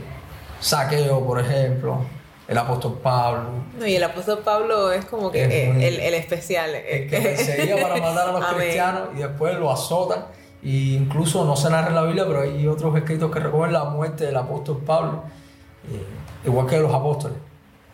Saqueo, 0.61 1.25
por 1.27 1.41
ejemplo, 1.41 2.01
el 2.49 2.59
apóstol 2.59 2.99
Pablo, 3.03 3.49
No, 3.79 3.87
y 3.87 3.97
el 3.97 4.05
apóstol 4.05 4.39
Pablo 4.45 4.93
es 4.93 5.05
como 5.07 5.31
que 5.33 5.45
Es 5.45 5.51
eh, 5.51 5.89
el, 5.89 6.01
el 6.01 6.15
especial. 6.15 6.75
el 6.75 7.09
que 7.11 7.19
perseguía 7.21 7.77
para 7.81 7.97
matar 8.01 8.29
a 8.29 8.33
los 8.33 8.43
Amén. 8.45 8.57
cristianos 8.61 9.09
y 9.15 9.19
después 9.19 9.55
lo 9.59 9.71
azotan. 9.73 10.27
E 10.63 10.69
incluso 10.99 11.45
no 11.45 11.55
se 11.57 11.69
narra 11.71 11.89
en 11.89 11.95
la 11.97 12.03
Biblia, 12.03 12.25
pero 12.27 12.43
hay 12.43 12.67
otros 12.67 12.97
escritos 12.97 13.31
que 13.33 13.39
recogen 13.41 13.73
la 13.73 13.85
muerte 13.85 14.27
del 14.27 14.37
apóstol 14.37 14.83
Pablo, 14.87 15.23
eh, 15.93 16.47
igual 16.47 16.67
que 16.67 16.77
de 16.77 16.83
los 16.83 16.95
apóstoles. 16.95 17.37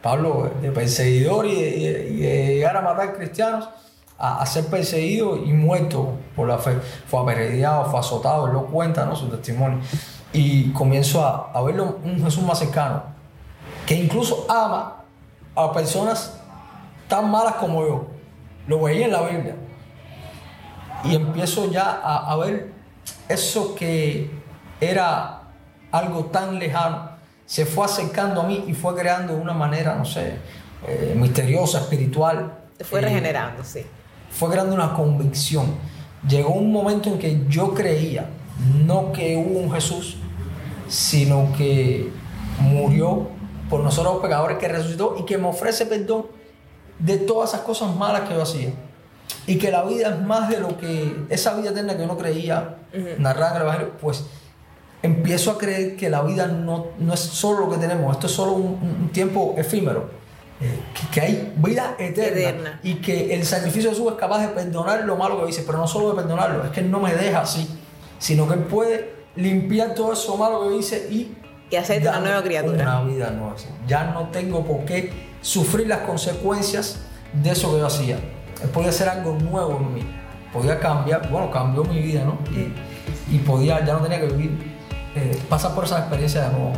Pablo, 0.00 0.50
de 0.60 0.70
perseguidor 0.72 1.46
y 1.46 1.54
de, 1.54 1.68
y 1.70 1.86
de- 1.88 2.08
y 2.10 2.16
de 2.20 2.46
llegar 2.54 2.76
a 2.76 2.80
matar 2.80 3.14
cristianos, 3.14 3.68
a, 4.18 4.40
a 4.42 4.46
ser 4.46 4.66
perseguido 4.66 5.36
y 5.36 5.52
muerto 5.52 6.12
por 6.36 6.48
la 6.48 6.58
fe. 6.58 6.72
Fue 7.06 7.20
apedreado, 7.20 7.84
fue 7.90 8.00
azotado, 8.00 8.46
él 8.46 8.52
lo 8.52 8.66
cuenta, 8.66 9.04
¿no? 9.06 9.14
su 9.16 9.28
testimonio. 9.28 9.78
Y 10.32 10.72
comienzo 10.72 11.24
a, 11.24 11.50
a 11.52 11.62
verlo 11.62 11.98
un 12.04 12.22
Jesús 12.24 12.42
más 12.42 12.58
cercano, 12.58 13.02
que 13.86 13.94
incluso 13.94 14.46
ama 14.48 15.02
a 15.54 15.72
personas 15.72 16.38
tan 17.08 17.30
malas 17.30 17.54
como 17.54 17.86
yo. 17.86 18.06
Lo 18.66 18.80
veía 18.82 19.06
en 19.06 19.12
la 19.12 19.22
Biblia. 19.22 19.56
Y 21.04 21.14
empiezo 21.16 21.70
ya 21.70 22.00
a, 22.02 22.32
a 22.32 22.36
ver 22.36 22.72
eso 23.28 23.74
que 23.74 24.30
era 24.80 25.42
algo 25.90 26.26
tan 26.26 26.58
lejano, 26.58 27.10
se 27.44 27.66
fue 27.66 27.84
acercando 27.84 28.40
a 28.42 28.44
mí 28.44 28.64
y 28.66 28.72
fue 28.72 28.94
creando 28.94 29.34
de 29.34 29.40
una 29.40 29.52
manera, 29.52 29.94
no 29.96 30.04
sé, 30.04 30.36
eh, 30.86 31.14
misteriosa, 31.16 31.80
espiritual. 31.80 32.52
Te 32.78 32.84
fue 32.84 33.00
Eh, 33.00 33.02
regenerando, 33.02 33.62
sí. 33.64 33.84
fue 34.30 34.50
creando 34.50 34.74
una 34.74 34.94
convicción. 34.94 35.66
Llegó 36.26 36.50
un 36.54 36.72
momento 36.72 37.10
en 37.10 37.18
que 37.18 37.44
yo 37.48 37.74
creía, 37.74 38.26
no 38.86 39.12
que 39.12 39.36
hubo 39.36 39.58
un 39.58 39.72
Jesús, 39.72 40.16
sino 40.88 41.52
que 41.56 42.10
murió 42.60 43.28
por 43.72 43.80
nosotros 43.80 44.16
los 44.16 44.22
pecadores, 44.22 44.58
que 44.58 44.68
resucitó 44.68 45.16
y 45.18 45.24
que 45.24 45.38
me 45.38 45.48
ofrece 45.48 45.86
perdón 45.86 46.26
de 46.98 47.16
todas 47.16 47.54
esas 47.54 47.62
cosas 47.62 47.96
malas 47.96 48.28
que 48.28 48.34
yo 48.34 48.42
hacía. 48.42 48.68
Y 49.46 49.56
que 49.56 49.70
la 49.70 49.82
vida 49.82 50.10
es 50.10 50.20
más 50.20 50.50
de 50.50 50.60
lo 50.60 50.76
que 50.76 51.24
esa 51.30 51.54
vida 51.54 51.70
eterna 51.70 51.94
que 51.94 52.02
yo 52.02 52.06
no 52.06 52.18
creía 52.18 52.76
narrar 53.16 53.52
en 53.52 53.56
el 53.56 53.62
Evangelio, 53.62 53.92
pues 53.98 54.26
empiezo 55.02 55.52
a 55.52 55.56
creer 55.56 55.96
que 55.96 56.10
la 56.10 56.20
vida 56.20 56.48
no, 56.48 56.88
no 56.98 57.14
es 57.14 57.20
solo 57.20 57.60
lo 57.60 57.70
que 57.70 57.78
tenemos, 57.78 58.12
esto 58.14 58.26
es 58.26 58.32
solo 58.34 58.52
un, 58.52 59.08
tiempo 59.10 59.54
efímero, 59.56 60.10
eh, 60.60 60.78
que, 60.92 61.08
que 61.08 61.20
hay 61.22 61.54
vida 61.56 61.96
eterna, 61.98 62.40
Eterna. 62.40 62.80
y 62.82 62.96
que 62.96 63.34
el 63.34 63.46
sacrificio 63.46 63.88
de 63.88 63.96
Jesús 63.96 64.12
es 64.12 64.18
capaz 64.18 64.42
de 64.42 64.48
perdonar 64.48 65.02
lo 65.06 65.16
malo 65.16 65.40
que 65.40 65.46
dice, 65.46 65.62
pero 65.64 65.78
no 65.78 65.88
solo 65.88 66.10
de 66.10 66.16
perdonarlo, 66.16 66.62
es 66.62 66.72
que 66.72 66.80
Él 66.80 66.90
no 66.90 67.00
me 67.00 67.14
deja 67.14 67.40
así, 67.40 67.66
sino 68.18 68.46
que 68.46 68.52
Él 68.52 68.64
puede 68.64 69.14
limpiar 69.34 69.94
todo 69.94 70.12
eso 70.12 70.36
malo 70.36 70.60
que 70.60 70.66
yo 70.66 70.78
hice 70.78 71.08
y, 71.10 71.34
Y 71.72 71.76
hacerte 71.76 72.06
una 72.06 72.20
nueva 72.20 72.42
criatura. 72.42 73.00
Una 73.00 73.02
vida 73.02 73.30
nueva. 73.30 73.54
Ya 73.88 74.04
no 74.04 74.28
tengo 74.28 74.62
por 74.62 74.84
qué 74.84 75.10
sufrir 75.40 75.86
las 75.86 76.00
consecuencias 76.00 77.00
de 77.32 77.50
eso 77.50 77.72
que 77.72 77.78
yo 77.78 77.86
hacía. 77.86 78.18
Podía 78.74 78.90
hacer 78.90 79.08
algo 79.08 79.38
nuevo 79.38 79.78
en 79.78 79.94
mí. 79.94 80.02
Podía 80.52 80.78
cambiar, 80.78 81.30
bueno, 81.30 81.50
cambió 81.50 81.82
mi 81.82 81.98
vida, 81.98 82.26
¿no? 82.26 82.38
Y, 82.50 82.74
y 83.34 83.38
podía, 83.38 83.82
ya 83.86 83.94
no 83.94 84.00
tenía 84.00 84.20
que 84.20 84.26
vivir, 84.26 84.76
eh, 85.16 85.40
pasar 85.48 85.74
por 85.74 85.84
esa 85.84 86.00
experiencia 86.00 86.42
de 86.42 86.52
nuevo. 86.52 86.72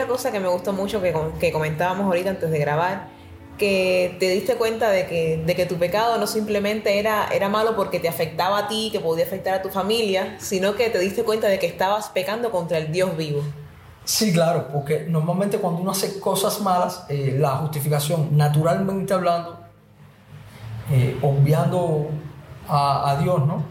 Una 0.00 0.08
cosa 0.08 0.32
que 0.32 0.40
me 0.40 0.48
gustó 0.48 0.72
mucho 0.72 1.02
que, 1.02 1.14
que 1.38 1.52
comentábamos 1.52 2.06
ahorita 2.06 2.30
antes 2.30 2.50
de 2.50 2.58
grabar, 2.58 3.08
que 3.58 4.16
te 4.18 4.30
diste 4.30 4.54
cuenta 4.54 4.88
de 4.88 5.06
que, 5.06 5.42
de 5.44 5.54
que 5.54 5.66
tu 5.66 5.76
pecado 5.76 6.16
no 6.16 6.26
simplemente 6.26 6.98
era, 6.98 7.28
era 7.28 7.50
malo 7.50 7.76
porque 7.76 8.00
te 8.00 8.08
afectaba 8.08 8.60
a 8.60 8.66
ti, 8.66 8.88
que 8.90 8.98
podía 8.98 9.26
afectar 9.26 9.52
a 9.52 9.60
tu 9.60 9.68
familia, 9.68 10.36
sino 10.38 10.74
que 10.74 10.88
te 10.88 10.98
diste 10.98 11.22
cuenta 11.22 11.48
de 11.48 11.58
que 11.58 11.66
estabas 11.66 12.08
pecando 12.08 12.50
contra 12.50 12.78
el 12.78 12.90
Dios 12.90 13.14
vivo. 13.14 13.42
Sí, 14.06 14.32
claro, 14.32 14.68
porque 14.72 15.04
normalmente 15.06 15.58
cuando 15.58 15.82
uno 15.82 15.90
hace 15.90 16.18
cosas 16.18 16.62
malas, 16.62 17.04
eh, 17.10 17.36
la 17.38 17.56
justificación, 17.56 18.34
naturalmente 18.38 19.12
hablando, 19.12 19.60
eh, 20.90 21.18
obviando 21.20 22.08
a 22.66 23.18
Dios, 23.20 23.46
¿no? 23.46 23.64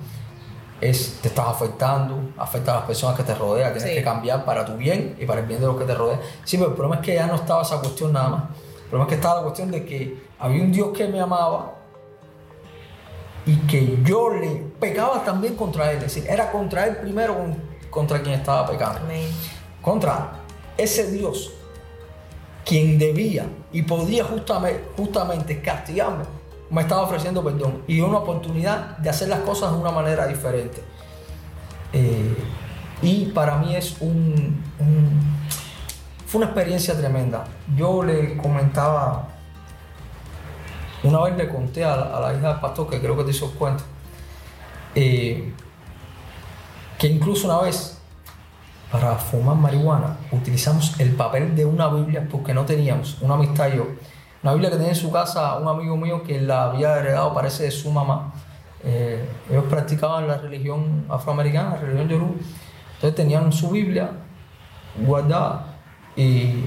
Es, 0.82 1.20
te 1.22 1.28
estás 1.28 1.48
afectando, 1.48 2.16
afecta 2.38 2.72
a 2.72 2.76
las 2.78 2.86
personas 2.86 3.18
que 3.18 3.24
te 3.24 3.36
rodean, 3.36 3.74
tienes 3.74 3.90
Sí. 3.92 3.98
que 3.98 4.04
cambiar 4.04 4.46
para 4.46 4.64
tu 4.66 4.76
bien 4.78 5.16
y 5.20 5.26
para 5.26 5.42
el 5.42 5.46
bien 5.48 5.60
de 5.60 5.68
los 5.68 5.76
que 5.78 5.84
te 5.86 5.94
rodean. 5.94 6.20
Sí, 6.46 6.58
pero 6.58 6.70
el 6.70 6.76
problema 6.76 7.02
es 7.02 7.06
que 7.06 7.16
ya 7.16 7.28
no 7.28 7.36
estaba 7.36 7.62
esa 7.64 7.80
cuestión 7.82 8.14
nada 8.14 8.30
más. 8.30 8.44
El 8.84 8.90
problema 8.90 9.04
es 9.04 9.10
que 9.10 9.16
estaba 9.16 9.36
la 9.36 9.42
cuestión 9.44 9.72
de 9.72 9.86
que 9.86 10.24
había 10.40 10.64
un 10.64 10.72
Dios 10.72 10.90
que 10.98 11.08
me 11.08 11.20
amaba 11.20 11.76
y 13.46 13.56
que 13.68 13.98
yo 14.04 14.30
le 14.30 14.64
pecaba 14.80 15.24
también 15.24 15.56
contra 15.56 15.92
él. 15.92 15.98
Es 15.98 16.04
decir, 16.16 16.26
era 16.30 16.52
contra 16.52 16.86
él 16.88 16.98
primero 16.98 17.36
con- 17.36 17.58
contra 17.90 18.22
quien 18.22 18.36
estaba 18.36 18.66
pecando 18.68 19.00
Amén. 19.00 19.28
contra 19.82 20.32
ese 20.78 21.12
Dios 21.12 21.52
quien 22.66 23.00
debía 23.00 23.48
y 23.72 23.82
podía 23.82 24.24
justamente, 24.24 24.84
justamente 24.96 25.60
castigarme, 25.62 26.24
me 26.70 26.82
estaba 26.82 27.02
ofreciendo 27.02 27.44
perdón 27.44 27.84
y 27.88 28.02
una 28.02 28.20
oportunidad 28.20 28.98
de 28.98 29.10
hacer 29.10 29.30
las 29.30 29.40
cosas 29.40 29.72
de 29.72 29.78
una 29.78 29.92
manera 29.92 30.28
diferente. 30.28 30.84
Eh, 31.94 32.38
y 33.02 33.26
para 33.26 33.58
mí 33.58 33.76
es 33.76 33.98
un, 34.02 34.62
fue 36.28 36.40
una 36.40 36.48
experiencia 36.48 36.96
tremenda. 36.96 37.46
Yo 37.76 38.04
le 38.04 38.38
comentaba, 38.38 39.30
una 41.04 41.24
vez 41.24 41.38
le 41.38 41.50
conté 41.50 41.84
a 41.84 41.96
la, 41.96 42.18
a 42.18 42.20
la 42.20 42.38
hija 42.38 42.50
del 42.50 42.60
pastor, 42.60 42.90
que 42.90 43.00
creo 43.00 43.18
que 43.18 43.24
te 43.24 43.32
hizo 43.32 43.52
cuenta, 43.52 43.84
eh, 44.94 45.54
que 46.98 47.08
incluso 47.08 47.48
una 47.48 47.62
vez 47.62 47.98
para 48.92 49.16
fumar 49.16 49.56
marihuana 49.56 50.18
utilizamos 50.32 51.00
el 51.00 51.12
papel 51.14 51.56
de 51.56 51.64
una 51.64 51.88
Biblia 51.90 52.28
porque 52.30 52.54
no 52.54 52.66
teníamos 52.66 53.22
una 53.22 53.36
amistad 53.36 53.70
y 53.74 53.78
yo. 53.78 53.88
Una 54.44 54.54
Biblia 54.54 54.70
que 54.70 54.78
tenía 54.78 54.92
en 54.92 54.96
su 54.96 55.12
casa 55.12 55.58
un 55.58 55.68
amigo 55.68 55.98
mío 55.98 56.24
que 56.24 56.40
la 56.42 56.66
había 56.66 56.98
heredado, 56.98 57.34
parece, 57.34 57.64
de 57.64 57.72
su 57.72 57.92
mamá. 57.92 58.34
Eh, 58.84 59.28
ellos 59.50 59.66
practicaban 59.70 60.28
la 60.28 60.38
religión 60.38 61.06
afroamericana, 61.10 61.72
la 61.72 61.78
religión 61.82 62.08
yorú. 62.10 62.36
Entonces 62.96 63.16
tenían 63.16 63.52
su 63.52 63.70
Biblia 63.70 64.12
guardada 65.06 65.76
y, 66.16 66.64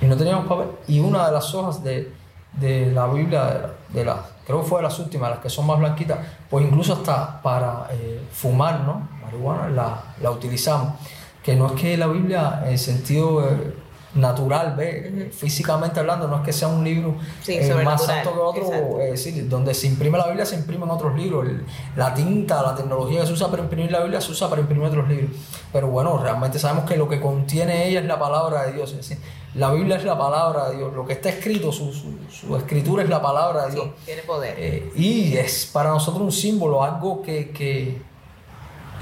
y 0.00 0.06
no 0.06 0.16
teníamos 0.16 0.46
papel. 0.46 0.68
Y 0.88 1.00
una 1.00 1.26
de 1.26 1.32
las 1.32 1.54
hojas 1.54 1.82
de, 1.84 2.12
de 2.52 2.90
la 2.92 3.06
Biblia, 3.06 3.70
de, 3.90 4.04
la- 4.04 4.24
creo 4.46 4.62
que 4.62 4.66
fue 4.68 4.78
de 4.78 4.84
las 4.84 4.98
últimas, 4.98 5.30
las 5.30 5.38
que 5.38 5.48
son 5.50 5.66
más 5.66 5.78
blanquitas, 5.78 6.18
pues 6.50 6.64
incluso 6.66 6.94
hasta 6.94 7.40
para 7.42 7.86
eh, 7.92 8.22
fumar, 8.32 8.80
¿no? 8.80 9.08
Marihuana, 9.22 9.68
la, 9.68 10.02
la 10.20 10.30
utilizamos. 10.32 10.94
Que 11.42 11.54
no 11.56 11.66
es 11.66 11.72
que 11.72 11.96
la 11.96 12.06
Biblia, 12.06 12.64
en 12.66 12.78
sentido 12.78 13.46
eh, 13.48 13.74
natural, 14.14 14.74
¿ve? 14.76 15.30
físicamente 15.32 15.98
hablando, 16.00 16.28
no 16.28 16.36
es 16.36 16.42
que 16.42 16.52
sea 16.52 16.68
un 16.68 16.84
libro 16.84 17.16
Sí, 17.42 17.54
eh, 17.54 17.74
más 17.84 18.04
santo 18.04 18.32
que 18.54 18.60
otro, 18.60 19.00
eh, 19.00 19.16
sí, 19.16 19.40
donde 19.42 19.74
se 19.74 19.86
imprime 19.88 20.18
la 20.18 20.26
Biblia 20.26 20.46
se 20.46 20.54
imprimen 20.56 20.88
otros 20.90 21.14
libros. 21.16 21.46
El- 21.46 21.64
la 21.96 22.14
tinta, 22.14 22.62
la 22.62 22.74
tecnología 22.74 23.20
que 23.22 23.26
se 23.26 23.32
usa 23.32 23.50
para 23.50 23.62
imprimir 23.62 23.90
la 23.90 24.00
Biblia 24.00 24.20
se 24.20 24.30
usa 24.32 24.48
para 24.48 24.60
imprimir 24.60 24.86
otros 24.86 25.08
libros. 25.08 25.30
Pero 25.72 25.88
bueno, 25.88 26.18
realmente 26.18 26.58
sabemos 26.58 26.84
que 26.88 26.96
lo 26.96 27.08
que 27.08 27.20
contiene 27.20 27.88
ella 27.88 28.00
es 28.00 28.06
la 28.06 28.18
palabra 28.18 28.62
de 28.66 28.72
Dios. 28.74 28.90
Es 28.92 28.96
decir, 28.98 29.18
la 29.54 29.72
Biblia 29.72 29.96
es 29.96 30.04
la 30.04 30.16
palabra 30.18 30.70
de 30.70 30.76
Dios. 30.78 30.92
Lo 30.94 31.04
que 31.06 31.14
está 31.14 31.28
escrito, 31.28 31.72
su, 31.72 31.92
su- 31.92 32.16
su 32.30 32.56
escritura 32.56 33.02
es 33.02 33.08
la 33.08 33.20
palabra 33.20 33.66
de 33.66 33.72
Dios. 33.72 33.84
Sí, 33.98 34.02
tiene 34.06 34.22
poder. 34.22 34.54
Eh, 34.58 34.92
y 34.96 35.36
es 35.36 35.68
para 35.72 35.90
nosotros 35.90 36.22
un 36.22 36.32
símbolo, 36.32 36.82
algo 36.84 37.20
que, 37.22 37.50
que, 37.50 38.00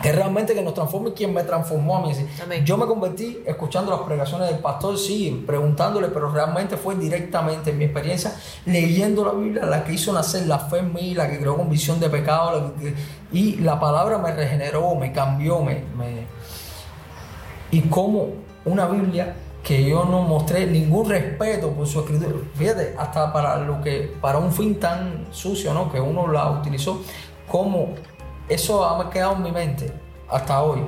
que 0.01 0.11
realmente 0.11 0.55
que 0.55 0.63
nos 0.63 0.75
transforme 0.75 1.13
quien 1.13 1.33
me 1.35 1.43
transformó 1.45 1.99
a 1.99 2.07
mí. 2.07 2.13
Amén. 2.43 2.65
Yo 2.65 2.77
me 2.77 2.87
convertí 2.87 3.41
escuchando 3.47 3.91
las 3.91 4.01
pregaciones 4.01 4.49
del 4.49 4.59
pastor, 4.59 4.99
sí, 4.99 5.45
preguntándole, 5.47 6.09
pero 6.09 6.31
realmente 6.31 6.77
fue 6.77 6.95
directamente 6.97 7.71
en 7.71 7.79
mi 7.79 7.85
experiencia 7.85 8.35
leyendo 8.67 9.25
la 9.25 9.33
Biblia 9.33 9.65
la 9.67 9.85
que 9.85 9.93
hizo 9.93 10.13
nacer 10.13 10.47
la 10.47 10.59
fe 10.59 10.79
en 10.79 10.93
mí, 10.95 11.15
la 11.15 11.29
que 11.29 11.39
creó 11.39 11.57
convicción 11.57 12.01
de 12.01 12.09
pecado, 12.09 12.61
la 12.75 12.81
que- 12.81 12.95
y 13.33 13.57
la 13.57 13.79
palabra 13.79 14.19
me 14.19 14.33
regeneró, 14.33 14.95
me 14.95 15.13
cambió, 15.13 15.61
me, 15.61 15.85
me- 15.97 16.27
y 17.71 17.81
como 17.83 18.29
una 18.65 18.87
Biblia 18.87 19.35
que 19.63 19.85
yo 19.89 20.05
no 20.05 20.23
mostré 20.23 20.67
ningún 20.67 21.09
respeto 21.09 21.71
por 21.71 21.87
su 21.87 22.01
escritura, 22.01 22.33
fíjate, 22.57 22.95
hasta 22.99 23.33
para 23.33 23.59
lo 23.59 23.81
que, 23.81 24.13
para 24.21 24.39
un 24.39 24.53
fin 24.53 24.81
tan 24.81 25.27
sucio, 25.31 25.73
¿no? 25.73 25.91
Que 25.93 26.01
uno 26.01 26.27
la 26.27 26.51
utilizó, 26.51 27.01
como 27.49 27.91
eso 28.53 28.85
ha 28.85 29.11
quedado 29.11 29.35
en 29.35 29.43
mi 29.43 29.53
mente 29.53 29.93
hasta 30.29 30.63
hoy. 30.63 30.81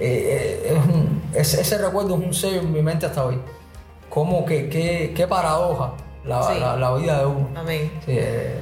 Eh, 0.00 0.62
eh, 0.64 0.72
es 0.76 0.94
un- 0.94 1.22
ese, 1.34 1.60
ese 1.60 1.78
recuerdo 1.78 2.16
es 2.18 2.24
un 2.24 2.32
sello 2.34 2.60
en 2.60 2.72
mi 2.72 2.82
mente 2.82 3.06
hasta 3.06 3.24
hoy. 3.24 3.40
Como 4.08 4.44
que, 4.44 4.68
que- 4.68 5.12
qué 5.14 5.26
paradoja 5.26 5.92
la, 6.24 6.42
Sí. 6.42 6.58
la- 6.60 6.76
la 6.76 6.94
vida 6.94 7.18
de 7.20 7.26
uno. 7.26 7.48
Amén. 7.56 7.90
Sí, 8.04 8.12
eh, 8.16 8.60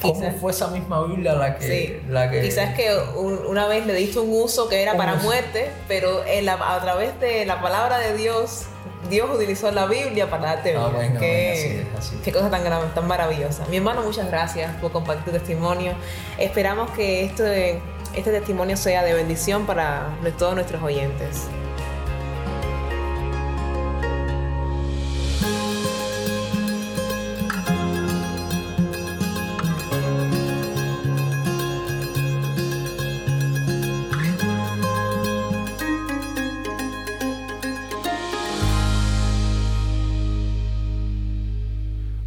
¿Cómo 0.00 0.14
Quizás- 0.14 0.34
fue 0.40 0.50
esa 0.50 0.66
misma 0.66 1.04
Biblia 1.04 1.34
la 1.34 1.56
que... 1.56 1.64
Sí. 1.68 2.00
La 2.10 2.28
que 2.28 2.40
Quizás 2.42 2.74
que 2.74 2.88
un- 3.16 3.38
una 3.46 3.68
vez 3.68 3.86
le 3.86 3.94
diste 3.94 4.18
un 4.18 4.32
uso 4.32 4.68
que 4.68 4.82
era 4.82 4.96
para 4.96 5.14
muerte, 5.14 5.70
pero 5.86 6.24
en 6.26 6.44
la- 6.44 6.54
a 6.74 6.80
través 6.80 7.18
de 7.20 7.46
la 7.46 7.60
palabra 7.62 8.00
de 8.00 8.16
Dios, 8.16 8.64
Dios 9.10 9.28
utilizó 9.34 9.70
la 9.72 9.86
Biblia 9.86 10.30
para 10.30 10.46
darte 10.54 10.70
vida. 10.70 10.84
Amén, 10.86 11.06
amén, 11.08 11.18
qué, 11.18 11.52
así 11.52 11.66
es, 11.68 11.98
así 11.98 12.16
es. 12.16 12.22
qué 12.22 12.32
cosa 12.32 12.50
tan, 12.50 12.64
gran- 12.64 12.94
tan 12.94 13.06
maravillosa. 13.06 13.64
Mi 13.68 13.76
hermano, 13.78 14.02
muchas 14.02 14.26
gracias 14.28 14.74
por 14.76 14.92
compartir 14.92 15.24
tu 15.24 15.30
testimonio. 15.32 15.94
Esperamos 16.38 16.90
que 16.92 17.24
este, 17.24 17.80
este 18.14 18.30
testimonio 18.30 18.76
sea 18.76 19.02
de 19.02 19.12
bendición 19.14 19.66
para 19.66 20.06
todos 20.38 20.54
nuestros 20.54 20.82
oyentes. 20.82 21.48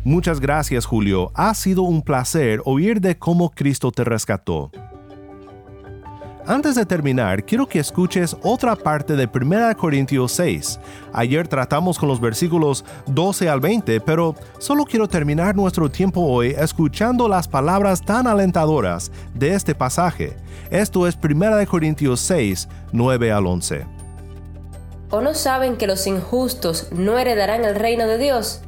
Muchas 0.05 0.39
gracias, 0.39 0.85
Julio. 0.85 1.31
Ha 1.33 1.51
sido 1.55 1.81
un 1.81 2.03
placer 2.03 2.61
oír 2.63 3.01
de 3.01 3.17
cómo 3.17 3.49
Cristo 3.49 3.91
te 3.91 4.03
rescató. 4.03 4.69
Antes 6.45 6.75
de 6.75 6.85
terminar, 6.85 7.43
quiero 7.43 7.65
que 7.65 7.79
escuches 7.79 8.37
otra 8.43 8.75
parte 8.75 9.15
de 9.15 9.27
1 9.27 9.75
Corintios 9.75 10.31
6. 10.33 10.79
Ayer 11.11 11.47
tratamos 11.47 11.97
con 11.97 12.07
los 12.07 12.21
versículos 12.21 12.85
12 13.07 13.49
al 13.49 13.59
20, 13.59 13.99
pero 14.01 14.35
solo 14.59 14.85
quiero 14.85 15.07
terminar 15.07 15.55
nuestro 15.55 15.89
tiempo 15.89 16.21
hoy 16.21 16.53
escuchando 16.55 17.27
las 17.27 17.47
palabras 17.47 17.99
tan 17.99 18.27
alentadoras 18.27 19.11
de 19.33 19.55
este 19.55 19.73
pasaje. 19.73 20.37
Esto 20.69 21.07
es 21.07 21.17
1 21.17 21.65
Corintios 21.67 22.19
6, 22.19 22.69
9 22.91 23.31
al 23.31 23.47
11. 23.47 23.87
¿O 25.09 25.21
no 25.21 25.33
saben 25.33 25.77
que 25.77 25.87
los 25.87 26.05
injustos 26.05 26.89
no 26.91 27.17
heredarán 27.17 27.65
el 27.65 27.73
reino 27.73 28.05
de 28.05 28.19
Dios? 28.19 28.61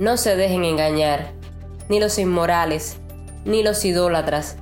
No 0.00 0.16
se 0.16 0.34
dejen 0.34 0.64
engañar, 0.64 1.30
ni 1.88 2.00
los 2.00 2.18
inmorales, 2.18 2.96
ni 3.44 3.62
los 3.62 3.84
idólatras, 3.84 4.56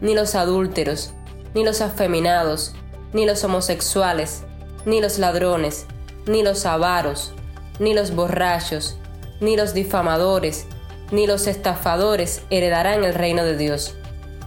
ni 0.00 0.14
los 0.14 0.36
adúlteros, 0.36 1.12
ni 1.54 1.64
los 1.64 1.80
afeminados, 1.80 2.74
ni 3.12 3.26
los 3.26 3.42
homosexuales, 3.42 4.44
ni 4.86 5.00
los 5.00 5.18
ladrones, 5.18 5.86
ni 6.26 6.44
los 6.44 6.64
avaros, 6.64 7.32
ni 7.80 7.92
los 7.92 8.14
borrachos, 8.14 8.96
ni 9.40 9.56
los 9.56 9.74
difamadores, 9.74 10.66
ni 11.10 11.26
los 11.26 11.48
estafadores 11.48 12.42
heredarán 12.50 13.02
el 13.02 13.14
reino 13.14 13.44
de 13.44 13.56
Dios. 13.56 13.94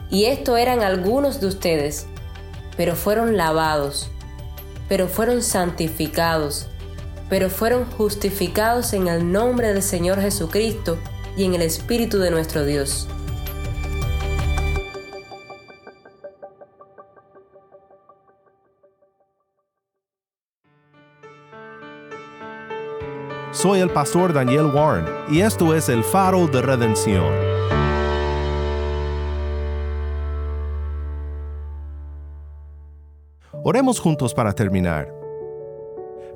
Y 0.10 0.26
esto 0.26 0.56
eran 0.56 0.82
algunos 0.82 1.42
de 1.42 1.48
ustedes, 1.48 2.06
pero 2.78 2.96
fueron 2.96 3.36
lavados, 3.36 4.10
pero 4.88 5.08
fueron 5.08 5.42
santificados, 5.42 6.68
pero 7.32 7.50
fueron 7.50 7.86
justificados 7.92 8.92
en 8.92 9.08
el 9.08 9.32
nombre 9.32 9.70
del 9.70 9.82
Señor 9.82 10.20
Jesucristo 10.20 10.98
y 11.38 11.46
en 11.46 11.54
el 11.54 11.62
Espíritu 11.62 12.18
de 12.18 12.30
nuestro 12.30 12.66
Dios. 12.66 13.08
Soy 23.54 23.80
el 23.80 23.90
pastor 23.92 24.34
Daniel 24.34 24.66
Warren 24.66 25.06
y 25.30 25.40
esto 25.40 25.74
es 25.74 25.88
el 25.88 26.04
faro 26.04 26.48
de 26.48 26.62
redención. 26.62 27.32
Oremos 33.64 34.02
juntos 34.02 34.34
para 34.34 34.52
terminar. 34.52 35.21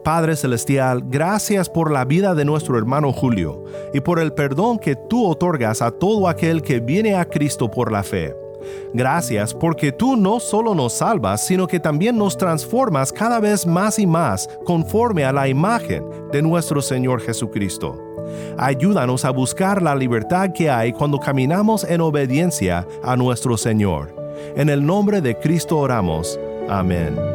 Padre 0.06 0.36
Celestial, 0.36 1.02
gracias 1.04 1.68
por 1.68 1.92
la 1.92 2.06
vida 2.06 2.36
de 2.36 2.46
nuestro 2.46 2.78
hermano 2.78 3.12
Julio 3.12 3.64
y 3.92 4.02
por 4.02 4.20
el 4.20 4.34
perdón 4.34 4.78
que 4.78 4.96
tú 4.96 5.26
otorgas 5.26 5.82
a 5.82 5.90
todo 5.90 6.28
aquel 6.28 6.62
que 6.62 6.80
viene 6.80 7.16
a 7.16 7.26
Cristo 7.26 7.72
por 7.72 7.92
la 7.92 8.04
fe. 8.04 8.36
Gracias 8.94 9.52
porque 9.56 9.92
tú 9.92 10.16
no 10.16 10.40
solo 10.40 10.76
nos 10.76 10.94
salvas, 10.94 11.48
sino 11.48 11.66
que 11.66 11.80
también 11.80 12.20
nos 12.20 12.38
transformas 12.38 13.12
cada 13.12 13.40
vez 13.40 13.66
más 13.66 13.98
y 13.98 14.06
más 14.06 14.48
conforme 14.64 15.26
a 15.26 15.34
la 15.34 15.48
imagen 15.48 16.06
de 16.32 16.44
nuestro 16.44 16.84
Señor 16.84 17.20
Jesucristo. 17.20 18.00
Ayúdanos 18.60 19.26
a 19.26 19.32
buscar 19.32 19.82
la 19.82 19.96
libertad 19.96 20.52
que 20.54 20.70
hay 20.70 20.94
cuando 20.94 21.20
caminamos 21.20 21.84
en 21.84 22.02
obediencia 22.02 22.88
a 23.02 23.18
nuestro 23.18 23.58
Señor. 23.58 24.16
En 24.56 24.70
el 24.70 24.86
nombre 24.86 25.20
de 25.20 25.36
Cristo 25.40 25.80
oramos. 25.80 26.40
Amén. 26.70 27.35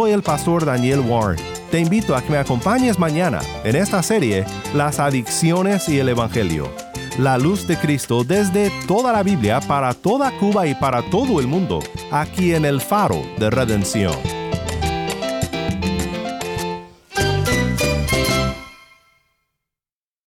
Soy 0.00 0.12
el 0.12 0.22
pastor 0.22 0.64
Daniel 0.64 1.00
Warren. 1.00 1.38
Te 1.70 1.78
invito 1.78 2.16
a 2.16 2.22
que 2.22 2.30
me 2.30 2.38
acompañes 2.38 2.98
mañana 2.98 3.40
en 3.64 3.76
esta 3.76 4.02
serie 4.02 4.46
Las 4.74 4.98
adicciones 4.98 5.90
y 5.90 5.98
el 5.98 6.08
Evangelio. 6.08 6.72
La 7.18 7.36
luz 7.36 7.66
de 7.66 7.76
Cristo 7.76 8.24
desde 8.24 8.72
toda 8.88 9.12
la 9.12 9.22
Biblia 9.22 9.60
para 9.60 9.92
toda 9.92 10.30
Cuba 10.38 10.66
y 10.66 10.74
para 10.74 11.02
todo 11.10 11.38
el 11.38 11.48
mundo, 11.48 11.80
aquí 12.10 12.54
en 12.54 12.64
el 12.64 12.80
faro 12.80 13.22
de 13.38 13.50
redención. 13.50 14.39